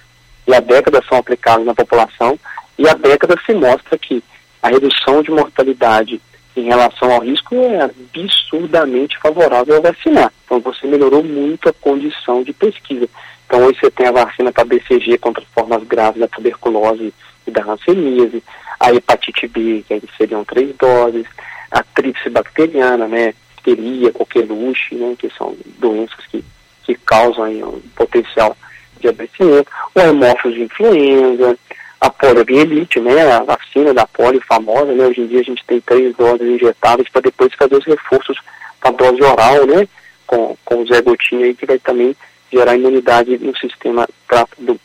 e 0.51 0.55
há 0.55 0.59
décadas 0.59 1.07
são 1.07 1.19
aplicadas 1.19 1.65
na 1.65 1.75
população 1.75 2.39
e 2.77 2.89
há 2.89 2.95
décadas 2.95 3.39
se 3.47 3.55
mostra 3.55 3.97
que 3.97 4.23
a 4.61 4.69
redução 4.69 5.23
de 5.23 5.31
mortalidade 5.31 6.21
em 6.57 6.65
relação 6.65 7.13
ao 7.13 7.21
risco 7.21 7.55
é 7.55 7.83
absurdamente 7.83 9.17
favorável 9.19 9.77
a 9.77 9.81
vacinar. 9.81 10.33
Então 10.45 10.59
você 10.59 10.89
melhorou 10.89 11.23
muito 11.23 11.69
a 11.69 11.73
condição 11.73 12.43
de 12.43 12.53
pesquisa. 12.53 13.09
Então 13.47 13.65
hoje 13.65 13.79
você 13.79 13.91
tem 13.93 14.09
a 14.09 14.13
vacina 14.13 14.51
para 14.51 14.65
BCG 14.65 15.19
contra 15.19 15.45
formas 15.55 15.85
graves 15.85 16.21
da 16.21 16.27
tuberculose 16.27 17.15
e 17.47 17.51
da 17.51 17.63
hanseníase, 17.63 18.43
a 18.81 18.93
hepatite 18.93 19.47
B, 19.47 19.85
que 19.87 19.95
aí 19.95 20.03
seriam 20.19 20.45
três 20.45 20.75
doses, 20.77 21.27
a 21.71 21.83
tríplice 21.83 22.29
bacteriana, 22.29 23.07
né, 23.07 23.35
pteria, 23.59 24.11
coqueluche, 24.13 24.97
né, 24.97 25.15
que 25.17 25.31
são 25.39 25.57
doenças 25.79 26.27
que, 26.27 26.45
que 26.83 26.95
causam 26.97 27.45
aí, 27.45 27.63
um 27.63 27.81
potencial 27.95 28.57
de 29.01 29.09
adoecimento, 29.09 29.71
o 29.95 30.01
hemófilos 30.01 30.57
de 30.57 30.63
influenza, 30.65 31.57
a 32.01 32.11
poliomielite, 32.11 32.99
né, 33.01 33.33
a 33.33 33.43
vacina 33.43 33.93
da 33.93 34.07
polio 34.07 34.41
famosa, 34.49 34.93
né, 34.93 35.07
hoje 35.07 35.21
em 35.21 35.27
dia 35.27 35.41
a 35.41 35.45
gente 35.45 35.65
tem 35.67 35.81
três 35.81 36.17
doses 36.17 36.49
injetáveis 36.49 37.09
para 37.11 37.23
depois 37.23 37.53
fazer 37.55 37.77
os 37.77 37.85
reforços 37.85 38.39
para 38.81 38.93
dose 38.93 39.23
oral, 39.23 39.67
né, 39.67 39.87
com, 40.27 40.57
com 40.65 40.83
o 40.83 40.87
Zé 40.87 41.03
Gotinha 41.03 41.45
aí, 41.45 41.55
que 41.55 41.67
vai 41.67 41.79
também 41.79 42.17
gerar 42.51 42.77
imunidade 42.77 43.39
no 43.39 43.57
sistema 43.57 44.09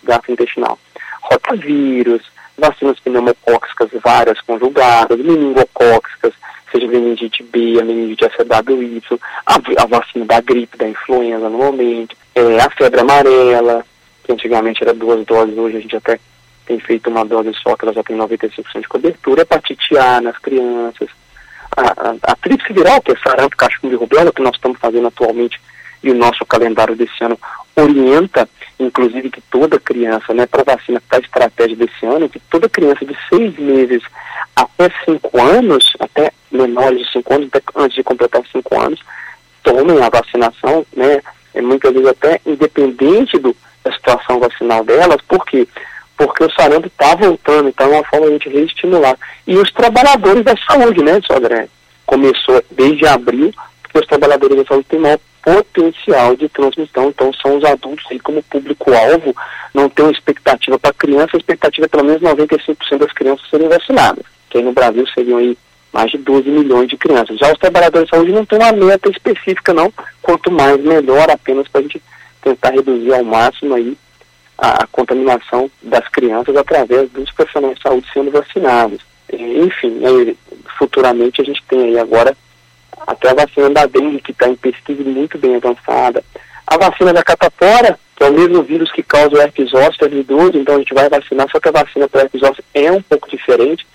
gastrointestinal. 0.04 0.78
Rotavírus, 1.22 2.24
vacinas 2.58 3.00
pneumocóxicas 3.00 3.90
várias 4.04 4.40
conjugadas, 4.42 5.18
meningocóxicas, 5.18 6.34
seja 6.72 6.88
meningite 6.88 7.44
B, 7.44 7.80
a 7.80 7.84
meningite 7.84 8.26
ACWY, 8.26 9.02
a, 9.46 9.56
a 9.56 9.86
vacina 9.86 10.26
da 10.26 10.42
gripe, 10.42 10.78
da 10.78 10.88
influenza 10.88 11.50
normalmente, 11.50 12.16
é, 12.36 12.60
a 12.60 12.70
febre 12.70 13.00
amarela, 13.00 13.86
que 14.26 14.32
antigamente 14.32 14.84
era 14.84 14.94
duas 14.94 15.24
doses, 15.26 15.58
hoje 15.58 15.78
a 15.78 15.80
gente 15.80 15.96
até 15.96 16.20
tem 16.66 16.80
feito 16.80 17.10
uma 17.10 17.24
dose 17.24 17.54
só, 17.62 17.76
que 17.76 17.86
ela 17.86 17.94
já 17.94 18.04
tem 18.04 18.18
95% 18.18 18.82
de 18.82 18.88
cobertura, 18.88 19.44
hepatite 19.44 19.98
A 19.98 20.20
nas 20.20 20.38
crianças, 20.40 21.10
a, 21.78 22.10
a, 22.10 22.16
a 22.24 22.36
tríplice 22.36 22.74
viral, 22.74 23.02
que 23.02 23.12
é 23.12 23.16
sarampo, 23.18 23.56
cachumbo 23.56 23.94
e 23.94 23.98
rubéola, 23.98 24.32
que 24.32 24.42
nós 24.42 24.56
estamos 24.56 24.80
fazendo 24.80 25.08
atualmente, 25.08 25.62
e 26.04 26.10
o 26.10 26.16
nosso 26.16 26.46
calendário 26.46 26.96
desse 26.96 27.24
ano 27.24 27.40
orienta, 27.76 28.50
inclusive, 28.80 29.30
que 29.30 29.42
toda 29.42 29.80
criança, 29.80 30.34
né, 30.34 30.46
para 30.46 30.64
vacina 30.64 31.02
para 31.08 31.20
a 31.20 31.22
estratégia 31.22 31.76
desse 31.76 32.06
ano, 32.06 32.30
que 32.30 32.40
toda 32.40 32.70
criança 32.70 33.06
de 33.06 33.16
seis 33.30 33.58
meses 33.58 34.02
até 34.56 34.90
cinco 35.04 35.40
anos, 35.40 35.94
até 36.00 36.32
menores 36.52 37.00
de 37.00 37.12
cinco 37.12 37.34
anos, 37.34 37.50
até 37.52 37.62
antes 37.76 37.96
de 37.96 38.04
completar 38.04 38.42
cinco 38.52 38.80
anos, 38.80 39.00
tomem 39.64 40.02
a 40.02 40.10
vacinação, 40.10 40.86
né, 40.96 41.22
é, 41.54 41.62
muitas 41.62 41.94
vezes 41.94 42.08
até 42.08 42.40
independente 42.46 43.38
do, 43.40 43.56
da 43.86 43.92
situação 43.94 44.40
vacinal 44.40 44.84
delas, 44.84 45.22
porque 45.28 45.68
porque 46.18 46.46
o 46.46 46.52
sarampo 46.54 46.88
está 46.88 47.14
voltando, 47.14 47.68
então 47.68 47.88
é 47.88 47.98
uma 47.98 48.06
forma 48.06 48.28
de 48.28 48.32
a 48.32 48.38
gente 48.38 48.50
reestimular. 48.50 49.18
E 49.46 49.58
os 49.58 49.70
trabalhadores 49.72 50.46
da 50.46 50.54
saúde, 50.66 51.04
né, 51.04 51.20
Sodré? 51.28 51.68
Começou 52.06 52.64
desde 52.72 53.06
abril, 53.06 53.54
porque 53.84 54.00
os 54.00 54.08
trabalhadores 54.08 54.56
da 54.56 54.66
saúde 54.66 54.86
têm 54.88 55.00
maior 55.00 55.20
potencial 55.44 56.36
de 56.38 56.48
transmissão. 56.48 57.10
Então, 57.10 57.34
são 57.34 57.58
os 57.58 57.66
adultos 57.66 58.06
aí 58.10 58.20
como 58.20 58.42
público-alvo, 58.44 59.36
não 59.74 59.90
tem 59.90 60.06
uma 60.06 60.12
expectativa 60.14 60.80
para 60.80 60.94
criança, 60.94 61.32
a 61.34 61.38
expectativa 61.38 61.86
é 61.86 61.90
pelo 61.90 62.06
menos 62.06 62.22
95% 62.22 62.98
das 62.98 63.12
crianças 63.12 63.50
serem 63.50 63.68
vacinadas, 63.68 64.24
que 64.50 64.58
aí 64.58 64.64
no 64.64 64.72
Brasil 64.72 65.06
seriam 65.08 65.38
aí 65.38 65.58
mais 65.92 66.12
de 66.12 66.18
12 66.18 66.50
milhões 66.50 66.88
de 66.88 66.98
crianças. 66.98 67.38
Já 67.38 67.52
os 67.52 67.60
trabalhadores 67.60 68.10
de 68.10 68.16
saúde 68.16 68.32
não 68.32 68.46
têm 68.46 68.60
uma 68.60 68.72
meta 68.72 69.10
específica, 69.10 69.74
não. 69.74 69.92
Quanto 70.22 70.52
mais, 70.52 70.82
melhor, 70.82 71.30
apenas 71.30 71.68
para 71.68 71.80
a 71.80 71.84
gente 71.84 72.02
tentar 72.46 72.72
reduzir 72.72 73.14
ao 73.14 73.24
máximo 73.24 73.74
aí 73.74 73.98
a, 74.58 74.84
a, 74.84 74.88
contaminação 74.88 75.70
das 75.82 76.08
crianças 76.08 76.56
através 76.56 77.10
dos 77.12 77.32
profissionais 77.32 77.76
de 77.76 77.82
saúde 77.82 78.08
sendo 78.14 78.32
vacinados. 78.32 79.02
Enfim, 79.34 80.06
aí, 80.06 80.38
futuramente 80.78 81.42
a 81.42 81.44
gente 81.44 81.62
tem 81.68 81.82
aí 81.82 82.00
agora 82.00 82.36
até 83.06 83.30
a 83.30 83.34
vacina 83.34 83.70
da 83.70 83.86
dengue, 83.86 84.22
que 84.22 84.32
está 84.32 84.48
em 84.48 84.56
pesquisa 84.56 85.04
muito 85.04 85.38
bem 85.38 85.56
avançada. 85.56 86.24
A 86.66 86.78
vacina 86.78 87.12
da 87.12 87.24
catapora, 87.24 88.00
que 88.16 88.24
é 88.24 88.30
o 88.30 88.34
mesmo 88.34 88.64
vírus 88.64 88.92
que 88.92 89.04
causa 89.04 89.36
o 89.36 89.42
herpes 89.42 89.72
zoster 89.72 90.10
de 90.10 90.20
idoso, 90.20 90.58
então 90.58 90.76
a 90.76 90.80
gente 90.80 90.94
vai 90.94 91.10
vacinar, 91.10 91.50
só 91.52 91.60
que 91.60 91.68
a 91.68 91.74
vacina 91.74 92.08
para 92.08 92.22
herpes 92.22 92.42
zoster 92.42 92.64
é 92.74 92.92
um 92.92 93.02
pouco 93.02 93.30
diferente 93.30 93.86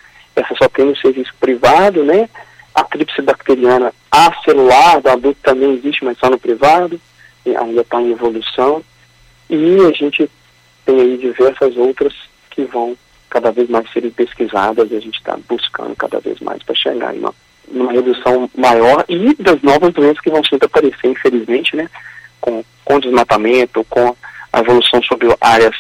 essa 0.41 0.55
só 0.57 0.69
tem 0.69 0.87
no 0.87 0.97
serviço 0.97 1.33
privado, 1.41 2.05
né? 2.05 2.29
A 2.75 2.85
tríplice 2.85 3.23
bacteriana 3.23 3.93
acelular, 4.11 5.01
do 5.01 5.11
adulto 5.11 5.39
também 5.43 5.75
existe, 5.75 6.05
mas 6.05 6.19
só 6.19 6.31
no 6.31 6.39
privado, 6.39 7.01
ainda 7.57 7.81
está 7.81 8.01
em 8.01 8.13
evolução. 8.13 8.83
E 9.49 9.81
a 9.87 9.91
gente 9.93 10.31
tem 10.85 11.01
aí 11.01 11.17
diversas 11.19 11.77
outras 11.77 12.15
que 12.51 12.65
vão 12.65 12.97
cada 13.29 13.53
vez 13.53 13.69
mais 13.69 13.91
serem 13.93 14.11
pesquisadas 14.11 14.91
e 14.91 14.97
a 14.97 15.01
gente 15.01 15.19
está 15.19 15.39
buscando 15.49 15.95
cada 15.97 16.19
vez 16.21 16.41
mais 16.41 16.63
para 16.63 16.75
chegar 16.75 17.15
em 17.15 17.21
uma, 17.21 17.35
uma 17.69 17.93
redução 17.93 18.51
maior 18.57 19.05
e 19.09 19.35
das 19.35 19.63
novas 19.63 19.93
doenças 19.93 20.21
que 20.21 20.31
vão 20.31 20.43
sempre 20.45 20.67
aparecer, 20.67 21.09
infelizmente, 21.09 21.77
né? 21.77 21.89
Com, 22.41 22.65
com 22.85 22.99
desmatamento, 22.99 23.85
com 23.89 24.17
a 24.53 24.61
evolução 24.61 25.03
sobre 25.03 25.29
áreas 25.41 25.77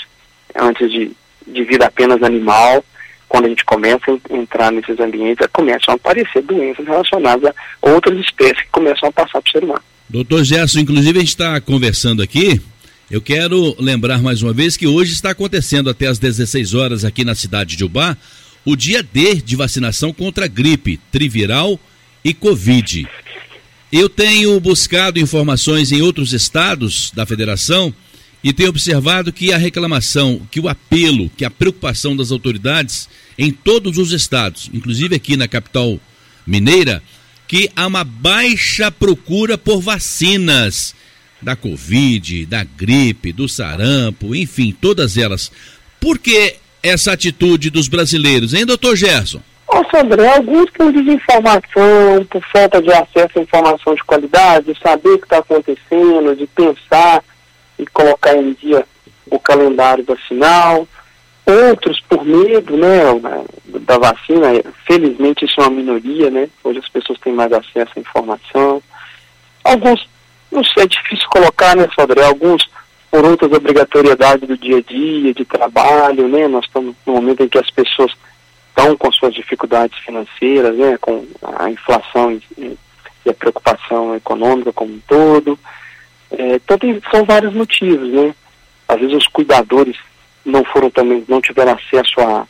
antes 0.54 0.90
de, 0.90 1.12
de 1.46 1.64
vida 1.64 1.86
apenas 1.86 2.22
animal, 2.22 2.84
quando 3.28 3.46
a 3.46 3.48
gente 3.48 3.64
começa 3.64 4.10
a 4.10 4.36
entrar 4.36 4.72
nesses 4.72 4.98
ambientes, 4.98 5.46
começam 5.52 5.94
a 5.94 5.96
aparecer 5.96 6.42
doenças 6.42 6.86
relacionadas 6.86 7.54
a 7.82 7.90
outras 7.90 8.18
espécies 8.18 8.62
que 8.62 8.70
começam 8.70 9.08
a 9.08 9.12
passar 9.12 9.40
para 9.40 9.48
o 9.48 9.52
ser 9.52 9.64
humano. 9.64 9.82
Doutor 10.10 10.42
Gerson, 10.42 10.80
inclusive 10.80 11.18
a 11.18 11.20
gente 11.20 11.28
está 11.28 11.60
conversando 11.60 12.20
aqui. 12.20 12.60
Eu 13.08 13.22
quero 13.22 13.76
lembrar 13.78 14.20
mais 14.20 14.42
uma 14.42 14.52
vez 14.52 14.76
que 14.76 14.84
hoje 14.84 15.12
está 15.12 15.30
acontecendo 15.30 15.88
até 15.88 16.08
às 16.08 16.18
16 16.18 16.74
horas 16.74 17.04
aqui 17.04 17.24
na 17.24 17.36
cidade 17.36 17.76
de 17.76 17.84
Ubá 17.84 18.16
o 18.64 18.74
dia 18.74 19.04
D 19.04 19.36
de 19.36 19.54
vacinação 19.54 20.12
contra 20.12 20.48
gripe, 20.48 20.98
triviral 21.12 21.78
e 22.24 22.34
Covid. 22.34 23.08
Eu 23.92 24.08
tenho 24.08 24.58
buscado 24.58 25.20
informações 25.20 25.92
em 25.92 26.02
outros 26.02 26.32
estados 26.32 27.12
da 27.14 27.24
federação 27.24 27.94
e 28.42 28.52
tenho 28.52 28.70
observado 28.70 29.32
que 29.32 29.52
a 29.52 29.58
reclamação, 29.58 30.42
que 30.50 30.58
o 30.58 30.68
apelo, 30.68 31.30
que 31.36 31.44
a 31.44 31.50
preocupação 31.50 32.16
das 32.16 32.32
autoridades 32.32 33.08
em 33.38 33.52
todos 33.52 33.96
os 33.96 34.10
estados, 34.10 34.70
inclusive 34.74 35.14
aqui 35.14 35.36
na 35.36 35.46
capital 35.46 36.00
mineira, 36.44 37.00
que 37.50 37.68
há 37.74 37.84
uma 37.84 38.04
baixa 38.04 38.92
procura 38.92 39.58
por 39.58 39.80
vacinas 39.80 40.94
da 41.42 41.56
Covid, 41.56 42.46
da 42.46 42.62
gripe, 42.62 43.32
do 43.32 43.48
sarampo, 43.48 44.36
enfim, 44.36 44.70
todas 44.70 45.18
elas. 45.18 45.50
Por 46.00 46.16
que 46.16 46.54
essa 46.80 47.10
atitude 47.10 47.68
dos 47.68 47.88
brasileiros, 47.88 48.54
hein, 48.54 48.64
doutor 48.64 48.94
Gerson? 48.94 49.40
Nossa, 49.68 50.00
André, 50.00 50.28
alguns 50.28 50.70
por 50.70 50.92
desinformação, 50.92 52.24
por 52.30 52.40
falta 52.52 52.80
de 52.80 52.92
acesso 52.92 53.40
à 53.40 53.42
informação 53.42 53.96
de 53.96 54.04
qualidade, 54.04 54.72
de 54.72 54.80
saber 54.80 55.08
o 55.08 55.18
que 55.18 55.24
está 55.24 55.38
acontecendo, 55.38 56.36
de 56.36 56.46
pensar 56.46 57.20
e 57.76 57.84
colocar 57.86 58.36
em 58.36 58.52
dia 58.62 58.86
o 59.28 59.40
calendário 59.40 60.04
vacinal, 60.04 60.86
outros 61.50 62.00
por 62.08 62.24
medo 62.24 62.76
né, 62.76 63.02
da 63.80 63.98
vacina, 63.98 64.48
felizmente 64.86 65.44
isso 65.44 65.60
é 65.60 65.64
uma 65.64 65.70
minoria, 65.70 66.30
né? 66.30 66.48
Hoje 66.62 66.78
as 66.78 66.88
pessoas 66.88 67.18
têm 67.20 67.32
mais 67.32 67.52
acesso 67.52 67.92
à 67.96 68.00
informação. 68.00 68.82
Alguns, 69.64 70.08
não 70.50 70.64
sei, 70.64 70.84
é 70.84 70.86
difícil 70.86 71.28
colocar, 71.28 71.76
né, 71.76 71.88
Sodré, 71.94 72.24
alguns 72.24 72.68
por 73.10 73.24
outras 73.24 73.52
obrigatoriedades 73.52 74.46
do 74.46 74.56
dia 74.56 74.78
a 74.78 74.82
dia, 74.82 75.34
de 75.34 75.44
trabalho, 75.44 76.28
né? 76.28 76.46
Nós 76.46 76.64
estamos 76.64 76.94
no 77.04 77.14
momento 77.14 77.42
em 77.42 77.48
que 77.48 77.58
as 77.58 77.68
pessoas 77.70 78.12
estão 78.68 78.96
com 78.96 79.10
suas 79.10 79.34
dificuldades 79.34 79.98
financeiras, 79.98 80.76
né? 80.76 80.96
Com 80.98 81.26
a 81.42 81.70
inflação 81.70 82.32
e, 82.56 82.78
a 83.28 83.34
preocupação 83.34 84.14
econômica 84.14 84.72
como 84.72 84.94
um 84.94 85.00
todo. 85.06 85.58
É, 86.30 86.54
então 86.54 86.78
tem, 86.78 87.00
são 87.10 87.24
vários 87.24 87.52
motivos, 87.52 88.08
né? 88.08 88.34
Às 88.88 89.00
vezes 89.00 89.16
os 89.16 89.26
cuidadores 89.26 89.96
não 90.50 90.64
foram 90.64 90.90
também, 90.90 91.24
não 91.28 91.40
tiveram 91.40 91.72
acesso 91.72 92.20
a, 92.20 92.46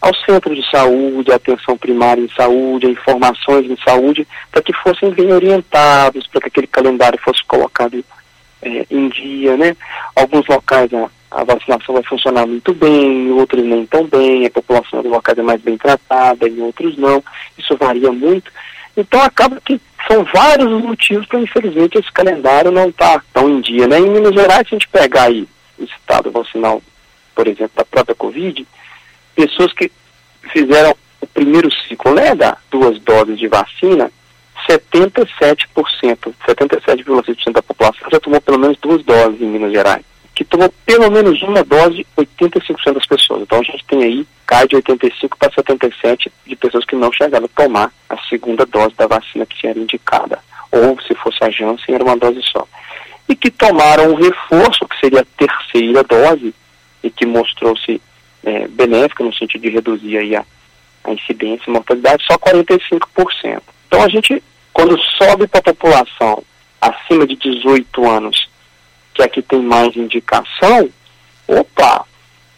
ao 0.00 0.14
centro 0.14 0.54
de 0.54 0.68
saúde, 0.70 1.32
à 1.32 1.36
atenção 1.36 1.76
primária 1.76 2.22
em 2.22 2.28
saúde, 2.30 2.86
a 2.86 2.90
informações 2.90 3.70
em 3.70 3.76
saúde, 3.84 4.26
para 4.50 4.62
que 4.62 4.72
fossem 4.72 5.10
bem 5.10 5.32
orientados, 5.32 6.26
para 6.26 6.40
que 6.42 6.48
aquele 6.48 6.66
calendário 6.66 7.18
fosse 7.20 7.44
colocado 7.44 8.02
é, 8.62 8.86
em 8.90 9.08
dia, 9.08 9.56
né? 9.56 9.76
Alguns 10.16 10.46
locais 10.46 10.92
a, 10.94 11.10
a, 11.30 11.44
vacinação 11.44 11.94
vai 11.94 12.02
funcionar 12.04 12.46
muito 12.46 12.72
bem, 12.72 13.28
em 13.28 13.30
outros 13.32 13.64
nem 13.64 13.84
tão 13.86 14.06
bem, 14.06 14.46
a 14.46 14.50
população 14.50 15.02
dos 15.02 15.10
locais 15.10 15.38
é 15.38 15.42
mais 15.42 15.60
bem 15.60 15.76
tratada, 15.76 16.48
em 16.48 16.60
outros 16.60 16.96
não, 16.96 17.22
isso 17.58 17.76
varia 17.76 18.10
muito. 18.10 18.50
Então 18.96 19.20
acaba 19.22 19.60
que 19.60 19.80
são 20.08 20.24
vários 20.24 20.70
os 20.72 20.82
motivos 20.82 21.26
para, 21.26 21.40
infelizmente, 21.40 21.98
esse 21.98 22.10
calendário 22.12 22.70
não 22.70 22.88
estar 22.88 23.18
tá 23.18 23.24
tão 23.32 23.48
em 23.48 23.60
dia. 23.60 23.86
Né? 23.86 23.98
Em 23.98 24.10
Minas 24.10 24.34
Gerais, 24.34 24.68
se 24.68 24.74
a 24.74 24.78
gente 24.78 24.88
pegar 24.88 25.24
aí 25.24 25.46
o 25.78 25.84
estado 25.84 26.30
vacinal, 26.30 26.82
por 27.40 27.48
exemplo, 27.48 27.72
da 27.74 27.86
própria 27.86 28.14
Covid, 28.14 28.66
pessoas 29.34 29.72
que 29.72 29.90
fizeram 30.52 30.94
o 31.22 31.26
primeiro 31.26 31.70
ciclo, 31.88 32.12
né, 32.12 32.34
da 32.34 32.58
duas 32.70 32.98
doses 32.98 33.38
de 33.38 33.48
vacina, 33.48 34.12
77%, 34.68 35.66
77,6% 36.46 37.52
da 37.52 37.62
população 37.62 38.10
já 38.12 38.20
tomou 38.20 38.42
pelo 38.42 38.58
menos 38.58 38.76
duas 38.76 39.02
doses 39.04 39.40
em 39.40 39.46
Minas 39.46 39.72
Gerais 39.72 40.04
que 40.34 40.44
tomou 40.44 40.72
pelo 40.84 41.10
menos 41.10 41.42
uma 41.42 41.64
dose 41.64 42.06
85% 42.16 42.92
das 42.92 43.06
pessoas. 43.06 43.42
Então 43.42 43.58
a 43.58 43.62
gente 43.62 43.84
tem 43.86 44.02
aí, 44.02 44.26
cai 44.46 44.66
de 44.66 44.76
85 44.76 45.38
para 45.38 45.52
77 45.52 46.32
de 46.46 46.56
pessoas 46.56 46.84
que 46.84 46.96
não 46.96 47.10
chegaram 47.12 47.46
a 47.46 47.62
tomar 47.62 47.92
a 48.08 48.16
segunda 48.28 48.64
dose 48.66 48.94
da 48.96 49.06
vacina 49.06 49.46
que 49.46 49.66
era 49.66 49.78
indicada. 49.78 50.38
Ou 50.70 50.98
se 51.00 51.14
fosse 51.14 51.42
a 51.42 51.50
Janssen, 51.50 51.94
era 51.94 52.04
uma 52.04 52.16
dose 52.16 52.40
só. 52.42 52.66
E 53.28 53.36
que 53.36 53.50
tomaram 53.50 54.12
um 54.12 54.14
reforço, 54.14 54.86
que 54.88 54.98
seria 54.98 55.20
a 55.20 55.26
terceira 55.36 56.02
dose, 56.04 56.54
e 57.02 57.10
que 57.10 57.26
mostrou-se 57.26 58.00
é, 58.44 58.68
benéfica 58.68 59.24
no 59.24 59.34
sentido 59.34 59.62
de 59.62 59.70
reduzir 59.70 60.16
aí 60.18 60.36
a, 60.36 60.44
a 61.04 61.12
incidência 61.12 61.64
e 61.68 61.70
mortalidade, 61.70 62.24
só 62.26 62.36
45%. 62.38 63.62
Então 63.86 64.02
a 64.02 64.08
gente, 64.08 64.42
quando 64.72 64.98
sobe 65.18 65.46
para 65.46 65.60
a 65.60 65.74
população 65.74 66.42
acima 66.80 67.26
de 67.26 67.36
18 67.36 68.08
anos 68.08 68.48
que 69.14 69.22
aqui 69.22 69.42
tem 69.42 69.60
mais 69.60 69.94
indicação, 69.96 70.88
opa, 71.46 72.06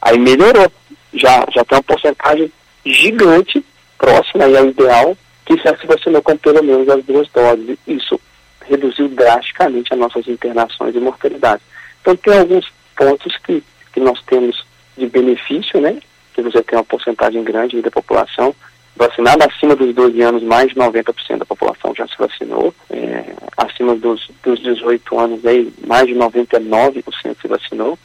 aí 0.01 0.19
melhorou. 0.19 0.71
Já, 1.15 1.47
já 1.55 1.65
tem 1.65 1.77
uma 1.77 1.83
porcentagem 1.83 2.53
gigante 2.85 3.65
próxima 3.99 4.45
aí 4.45 4.57
ao 4.57 4.67
ideal 4.67 5.17
que 5.45 5.57
se 5.59 5.87
vacinou 5.87 6.23
com 6.23 6.37
pelo 6.37 6.63
menos 6.63 6.89
as 6.89 7.05
duas 7.05 7.29
doses. 7.29 7.79
Isso 7.87 8.21
reduziu 8.67 9.09
drasticamente 9.09 9.93
as 9.93 9.99
nossas 9.99 10.27
internações 10.29 10.95
e 10.95 11.01
mortalidade. 11.01 11.63
Então 12.01 12.17
tem 12.17 12.39
alguns 12.39 12.67
pontos 12.97 13.37
que, 13.39 13.63
que 13.93 14.01
nós 14.01 14.21
temos 14.23 14.65
de 14.97 15.07
benefício, 15.07 15.81
né? 15.81 15.99
Que 16.35 16.43
você 16.43 16.63
tem 16.63 16.79
uma 16.79 16.85
porcentagem 16.85 17.43
grande 17.45 17.81
da 17.83 17.91
população 17.91 18.55
vacinada 18.95 19.47
acima 19.47 19.75
dos 19.75 19.95
12 19.95 20.21
anos, 20.21 20.43
mais 20.43 20.69
de 20.69 20.75
90% 20.75 21.39
da 21.39 21.47
população 21.47 21.95
já 21.95 22.07
se 22.07 22.17
vacinou. 22.19 22.75
É, 22.91 23.35
acima 23.57 23.95
dos, 23.95 24.31
dos 24.43 24.61
18 24.61 25.19
anos, 25.19 25.45
aí, 25.47 25.73
mais 25.87 26.07
de 26.07 26.15
99% 26.15 27.37
se 27.41 27.49
vacinou. 27.49 27.99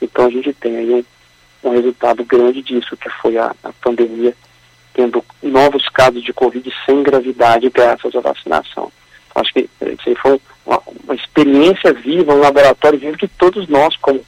Então 0.00 0.26
a 0.26 0.30
gente 0.30 0.52
tem 0.54 0.76
aí 0.76 0.92
um, 0.92 1.04
um 1.68 1.70
resultado 1.70 2.24
grande 2.24 2.62
disso, 2.62 2.96
que 2.96 3.08
foi 3.08 3.38
a, 3.38 3.54
a 3.62 3.72
pandemia 3.72 4.34
tendo 4.94 5.24
novos 5.42 5.88
casos 5.88 6.22
de 6.22 6.32
Covid 6.32 6.70
sem 6.84 7.02
gravidade 7.02 7.70
graças 7.70 8.14
à 8.14 8.20
vacinação. 8.20 8.92
Acho 9.34 9.52
que 9.54 9.60
isso 9.60 10.08
aí 10.08 10.14
foi 10.16 10.40
uma, 10.66 10.82
uma 11.04 11.14
experiência 11.14 11.92
viva, 11.94 12.34
um 12.34 12.40
laboratório 12.40 12.98
vivo 12.98 13.16
que 13.16 13.28
todos 13.28 13.66
nós, 13.68 13.96
como 13.96 14.22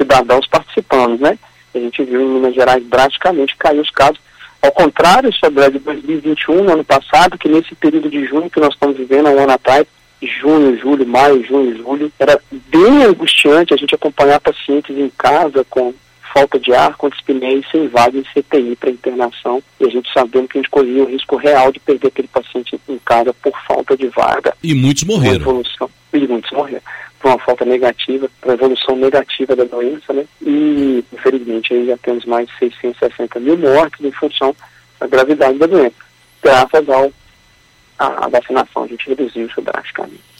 cidadãos, 0.00 0.46
participamos, 0.46 1.20
né? 1.20 1.38
A 1.74 1.78
gente 1.78 2.02
viu 2.04 2.20
em 2.20 2.34
Minas 2.34 2.54
Gerais 2.54 2.84
drasticamente 2.86 3.56
cair 3.56 3.80
os 3.80 3.90
casos 3.90 4.20
ao 4.62 4.72
contrário, 4.72 5.32
sobre 5.32 5.64
a 5.64 5.70
de 5.70 5.78
2021, 5.78 6.64
no 6.64 6.72
ano 6.72 6.84
passado, 6.84 7.38
que 7.38 7.48
nesse 7.48 7.74
período 7.74 8.10
de 8.10 8.26
junho 8.26 8.50
que 8.50 8.60
nós 8.60 8.74
estamos 8.74 8.96
vivendo, 8.96 9.28
há 9.28 9.30
um 9.30 9.42
ano 9.42 9.52
atrás, 9.52 9.86
junho, 10.22 10.78
julho, 10.78 11.06
maio, 11.06 11.42
junho, 11.44 11.76
julho, 11.78 12.12
era 12.18 12.38
bem 12.50 13.04
angustiante 13.04 13.72
a 13.72 13.76
gente 13.76 13.94
acompanhar 13.94 14.38
pacientes 14.38 14.96
em 14.96 15.08
casa 15.16 15.64
com 15.70 15.94
falta 16.34 16.58
de 16.58 16.72
ar, 16.74 16.94
com 16.96 17.08
dispneia 17.08 17.60
sem 17.72 17.88
vaga 17.88 18.18
em 18.18 18.22
CTI 18.22 18.76
para 18.76 18.90
internação, 18.90 19.62
e 19.80 19.86
a 19.86 19.88
gente 19.88 20.12
sabendo 20.12 20.46
que 20.46 20.58
a 20.58 20.60
gente 20.60 20.70
corria 20.70 21.02
o 21.02 21.10
risco 21.10 21.36
real 21.36 21.72
de 21.72 21.80
perder 21.80 22.08
aquele 22.08 22.28
paciente 22.28 22.78
em 22.88 22.98
casa 22.98 23.32
por 23.42 23.52
falta 23.66 23.96
de 23.96 24.08
vaga. 24.08 24.54
E 24.62 24.74
muitos 24.74 25.04
morreram. 25.04 25.62
E 26.12 26.26
muitos 26.26 26.50
morreram 26.50 26.82
por 27.20 27.28
uma 27.28 27.38
falta 27.38 27.64
negativa, 27.64 28.28
por 28.40 28.48
uma 28.48 28.54
evolução 28.54 28.96
negativa 28.96 29.54
da 29.54 29.64
doença, 29.64 30.12
né? 30.12 30.24
E, 30.40 31.04
infelizmente, 31.12 31.74
aí 31.74 31.86
já 31.86 31.96
temos 31.98 32.24
mais 32.24 32.48
de 32.48 32.58
660 32.58 33.38
mil 33.40 33.58
mortes 33.58 34.04
em 34.04 34.10
função 34.12 34.56
da 34.98 35.06
gravidade 35.06 35.58
da 35.58 35.66
doença, 35.66 35.96
graças 36.42 36.88
ao 36.88 37.12
a, 37.98 38.24
a 38.24 38.28
vacinação. 38.28 38.84
A 38.84 38.86
gente 38.86 39.06
reduziu 39.06 39.46
isso 39.46 39.60
drasticamente. 39.60 40.30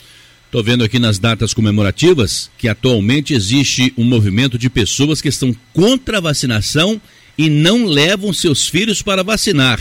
Estou 0.46 0.64
vendo 0.64 0.82
aqui 0.82 0.98
nas 0.98 1.18
datas 1.18 1.54
comemorativas 1.54 2.50
que 2.58 2.66
atualmente 2.66 3.34
existe 3.34 3.94
um 3.96 4.04
movimento 4.04 4.58
de 4.58 4.68
pessoas 4.68 5.20
que 5.20 5.28
estão 5.28 5.54
contra 5.72 6.18
a 6.18 6.20
vacinação 6.20 7.00
e 7.38 7.48
não 7.48 7.84
levam 7.84 8.32
seus 8.32 8.66
filhos 8.66 9.00
para 9.00 9.22
vacinar. 9.22 9.78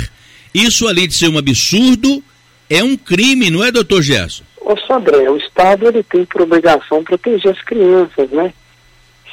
Isso, 0.54 0.88
além 0.88 1.08
de 1.08 1.16
ser 1.16 1.30
um 1.30 1.38
absurdo, 1.38 2.24
é 2.70 2.84
um 2.84 2.96
crime, 2.96 3.50
não 3.50 3.64
é, 3.64 3.72
doutor 3.72 4.04
Gerson? 4.04 4.44
Ô 4.70 4.78
Sandré, 4.78 5.28
o 5.28 5.36
Estado 5.36 5.88
ele 5.88 6.04
tem 6.04 6.24
por 6.26 6.44
obrigação 6.44 7.04
proteger 7.04 7.52
as 7.52 7.62
crianças, 7.64 8.30
né? 8.30 8.54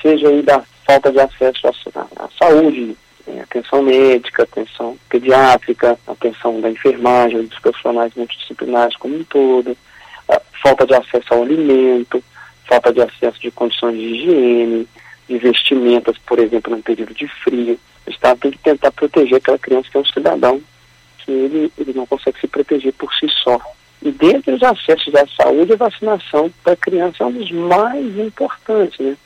Seja 0.01 0.31
aí 0.31 0.41
da 0.41 0.63
falta 0.87 1.13
de 1.13 1.21
acesso 1.21 1.69
à, 1.69 2.25
à 2.25 2.29
saúde, 2.39 2.97
né? 3.27 3.43
atenção 3.43 3.83
médica, 3.83 4.45
atenção 4.45 4.97
pediátrica, 5.11 5.99
atenção 6.07 6.59
da 6.63 6.71
enfermagem, 6.71 7.45
dos 7.45 7.59
profissionais 7.59 8.15
multidisciplinares 8.17 8.97
como 8.97 9.15
um 9.15 9.25
todo, 9.25 9.77
falta 10.63 10.87
de 10.87 10.95
acesso 10.95 11.35
ao 11.35 11.43
alimento, 11.43 12.25
falta 12.65 12.91
de 12.91 13.03
acesso 13.03 13.39
de 13.39 13.51
condições 13.51 13.99
de 13.99 14.05
higiene, 14.05 14.89
de 15.29 15.37
vestimentas, 15.37 16.17
por 16.17 16.39
exemplo, 16.39 16.75
no 16.75 16.83
período 16.83 17.13
de 17.13 17.29
frio. 17.29 17.79
O 18.07 18.11
Estado 18.11 18.41
tem 18.41 18.53
que 18.53 18.59
tentar 18.61 18.91
proteger 18.91 19.37
aquela 19.37 19.59
criança 19.59 19.91
que 19.91 19.99
é 19.99 20.01
um 20.01 20.07
cidadão 20.07 20.63
que 21.19 21.31
ele, 21.31 21.71
ele 21.77 21.93
não 21.93 22.07
consegue 22.07 22.41
se 22.41 22.47
proteger 22.47 22.95
por 22.95 23.13
si 23.13 23.29
só. 23.29 23.61
E 24.03 24.11
dentre 24.11 24.53
os 24.53 24.63
acessos 24.63 25.15
à 25.15 25.27
saúde, 25.27 25.73
a 25.73 25.77
vacinação 25.77 26.51
para 26.63 26.77
criança 26.77 27.23
é 27.23 27.27
um 27.27 27.33
dos 27.33 27.51
mais 27.51 28.19
importantes, 28.19 28.99
né? 28.99 29.17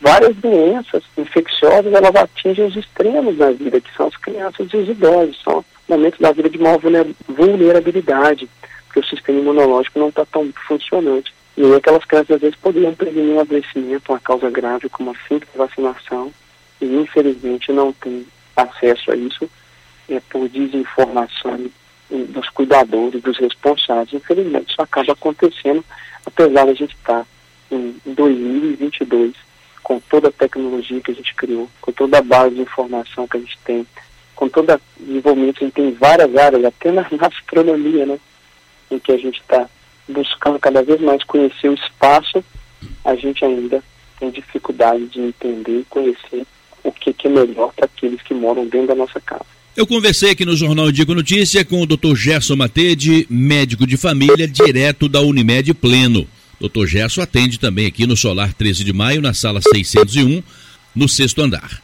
Várias 0.00 0.34
doenças 0.36 1.02
infecciosas, 1.18 1.92
elas 1.92 2.16
atingem 2.16 2.64
os 2.64 2.76
extremos 2.76 3.36
da 3.36 3.50
vida, 3.50 3.80
que 3.80 3.94
são 3.94 4.06
as 4.06 4.16
crianças 4.16 4.68
e 4.72 4.76
os 4.76 4.88
idosos, 4.88 5.38
são 5.42 5.64
momentos 5.86 6.18
da 6.18 6.32
vida 6.32 6.48
de 6.48 6.58
maior 6.58 6.80
vulnerabilidade, 7.28 8.48
porque 8.86 9.00
o 9.00 9.04
sistema 9.04 9.40
imunológico 9.40 9.98
não 9.98 10.08
está 10.08 10.24
tão 10.24 10.50
funcionante. 10.66 11.34
E 11.56 11.64
aí 11.64 11.74
aquelas 11.74 12.04
crianças, 12.06 12.36
às 12.36 12.40
vezes, 12.40 12.56
poderiam 12.56 12.94
prevenir 12.94 13.34
um 13.34 13.40
adoecimento, 13.40 14.10
uma 14.10 14.20
causa 14.20 14.48
grave, 14.48 14.88
como 14.88 15.10
a 15.10 15.28
simples 15.28 15.50
vacinação, 15.54 16.32
e 16.80 16.86
infelizmente 16.86 17.70
não 17.72 17.92
tem 17.92 18.26
acesso 18.56 19.10
a 19.10 19.16
isso 19.16 19.50
é, 20.08 20.20
por 20.30 20.48
desinformação 20.48 21.70
dos 22.10 22.48
cuidadores, 22.50 23.22
dos 23.22 23.38
responsáveis. 23.38 24.12
Infelizmente, 24.12 24.70
isso 24.70 24.82
acaba 24.82 25.12
acontecendo, 25.12 25.84
apesar 26.26 26.64
de 26.64 26.70
a 26.70 26.74
gente 26.74 26.94
estar 26.94 27.26
em 27.70 27.94
2022, 28.04 29.34
com 29.82 30.00
toda 30.00 30.28
a 30.28 30.32
tecnologia 30.32 31.00
que 31.00 31.10
a 31.10 31.14
gente 31.14 31.34
criou, 31.34 31.68
com 31.80 31.92
toda 31.92 32.18
a 32.18 32.22
base 32.22 32.54
de 32.54 32.60
informação 32.60 33.26
que 33.26 33.36
a 33.36 33.40
gente 33.40 33.58
tem, 33.64 33.86
com 34.34 34.48
todo 34.48 34.72
o 34.72 34.80
desenvolvimento 34.98 35.58
que 35.58 35.64
a 35.64 35.66
gente 35.66 35.74
tem 35.74 35.88
em 35.88 35.94
várias 35.94 36.36
áreas, 36.36 36.64
até 36.64 36.90
na, 36.90 37.06
na 37.10 37.26
astronomia, 37.26 38.06
né, 38.06 38.18
em 38.90 38.98
que 38.98 39.12
a 39.12 39.18
gente 39.18 39.40
está 39.40 39.68
buscando 40.08 40.58
cada 40.58 40.82
vez 40.82 41.00
mais 41.00 41.22
conhecer 41.24 41.68
o 41.68 41.74
espaço, 41.74 42.44
a 43.04 43.14
gente 43.14 43.44
ainda 43.44 43.82
tem 44.18 44.30
dificuldade 44.30 45.06
de 45.06 45.20
entender 45.20 45.80
e 45.80 45.84
conhecer 45.84 46.46
o 46.82 46.92
que, 46.92 47.12
que 47.12 47.26
é 47.26 47.30
melhor 47.30 47.72
para 47.74 47.84
aqueles 47.84 48.20
que 48.22 48.34
moram 48.34 48.66
dentro 48.66 48.88
da 48.88 48.94
nossa 48.94 49.20
casa. 49.20 49.59
Eu 49.76 49.86
conversei 49.86 50.30
aqui 50.30 50.44
no 50.44 50.56
Jornal 50.56 50.90
Dico 50.90 51.14
Notícia 51.14 51.64
com 51.64 51.80
o 51.80 51.86
Dr. 51.86 52.16
Gerson 52.16 52.56
Matede, 52.56 53.24
médico 53.30 53.86
de 53.86 53.96
família, 53.96 54.48
direto 54.48 55.08
da 55.08 55.20
Unimed 55.20 55.72
Pleno. 55.74 56.26
Dr. 56.60 56.86
Gerson 56.86 57.22
atende 57.22 57.56
também 57.58 57.86
aqui 57.86 58.04
no 58.04 58.16
Solar 58.16 58.52
13 58.52 58.82
de 58.82 58.92
Maio, 58.92 59.22
na 59.22 59.32
sala 59.32 59.60
601, 59.62 60.42
no 60.94 61.08
sexto 61.08 61.40
andar. 61.40 61.80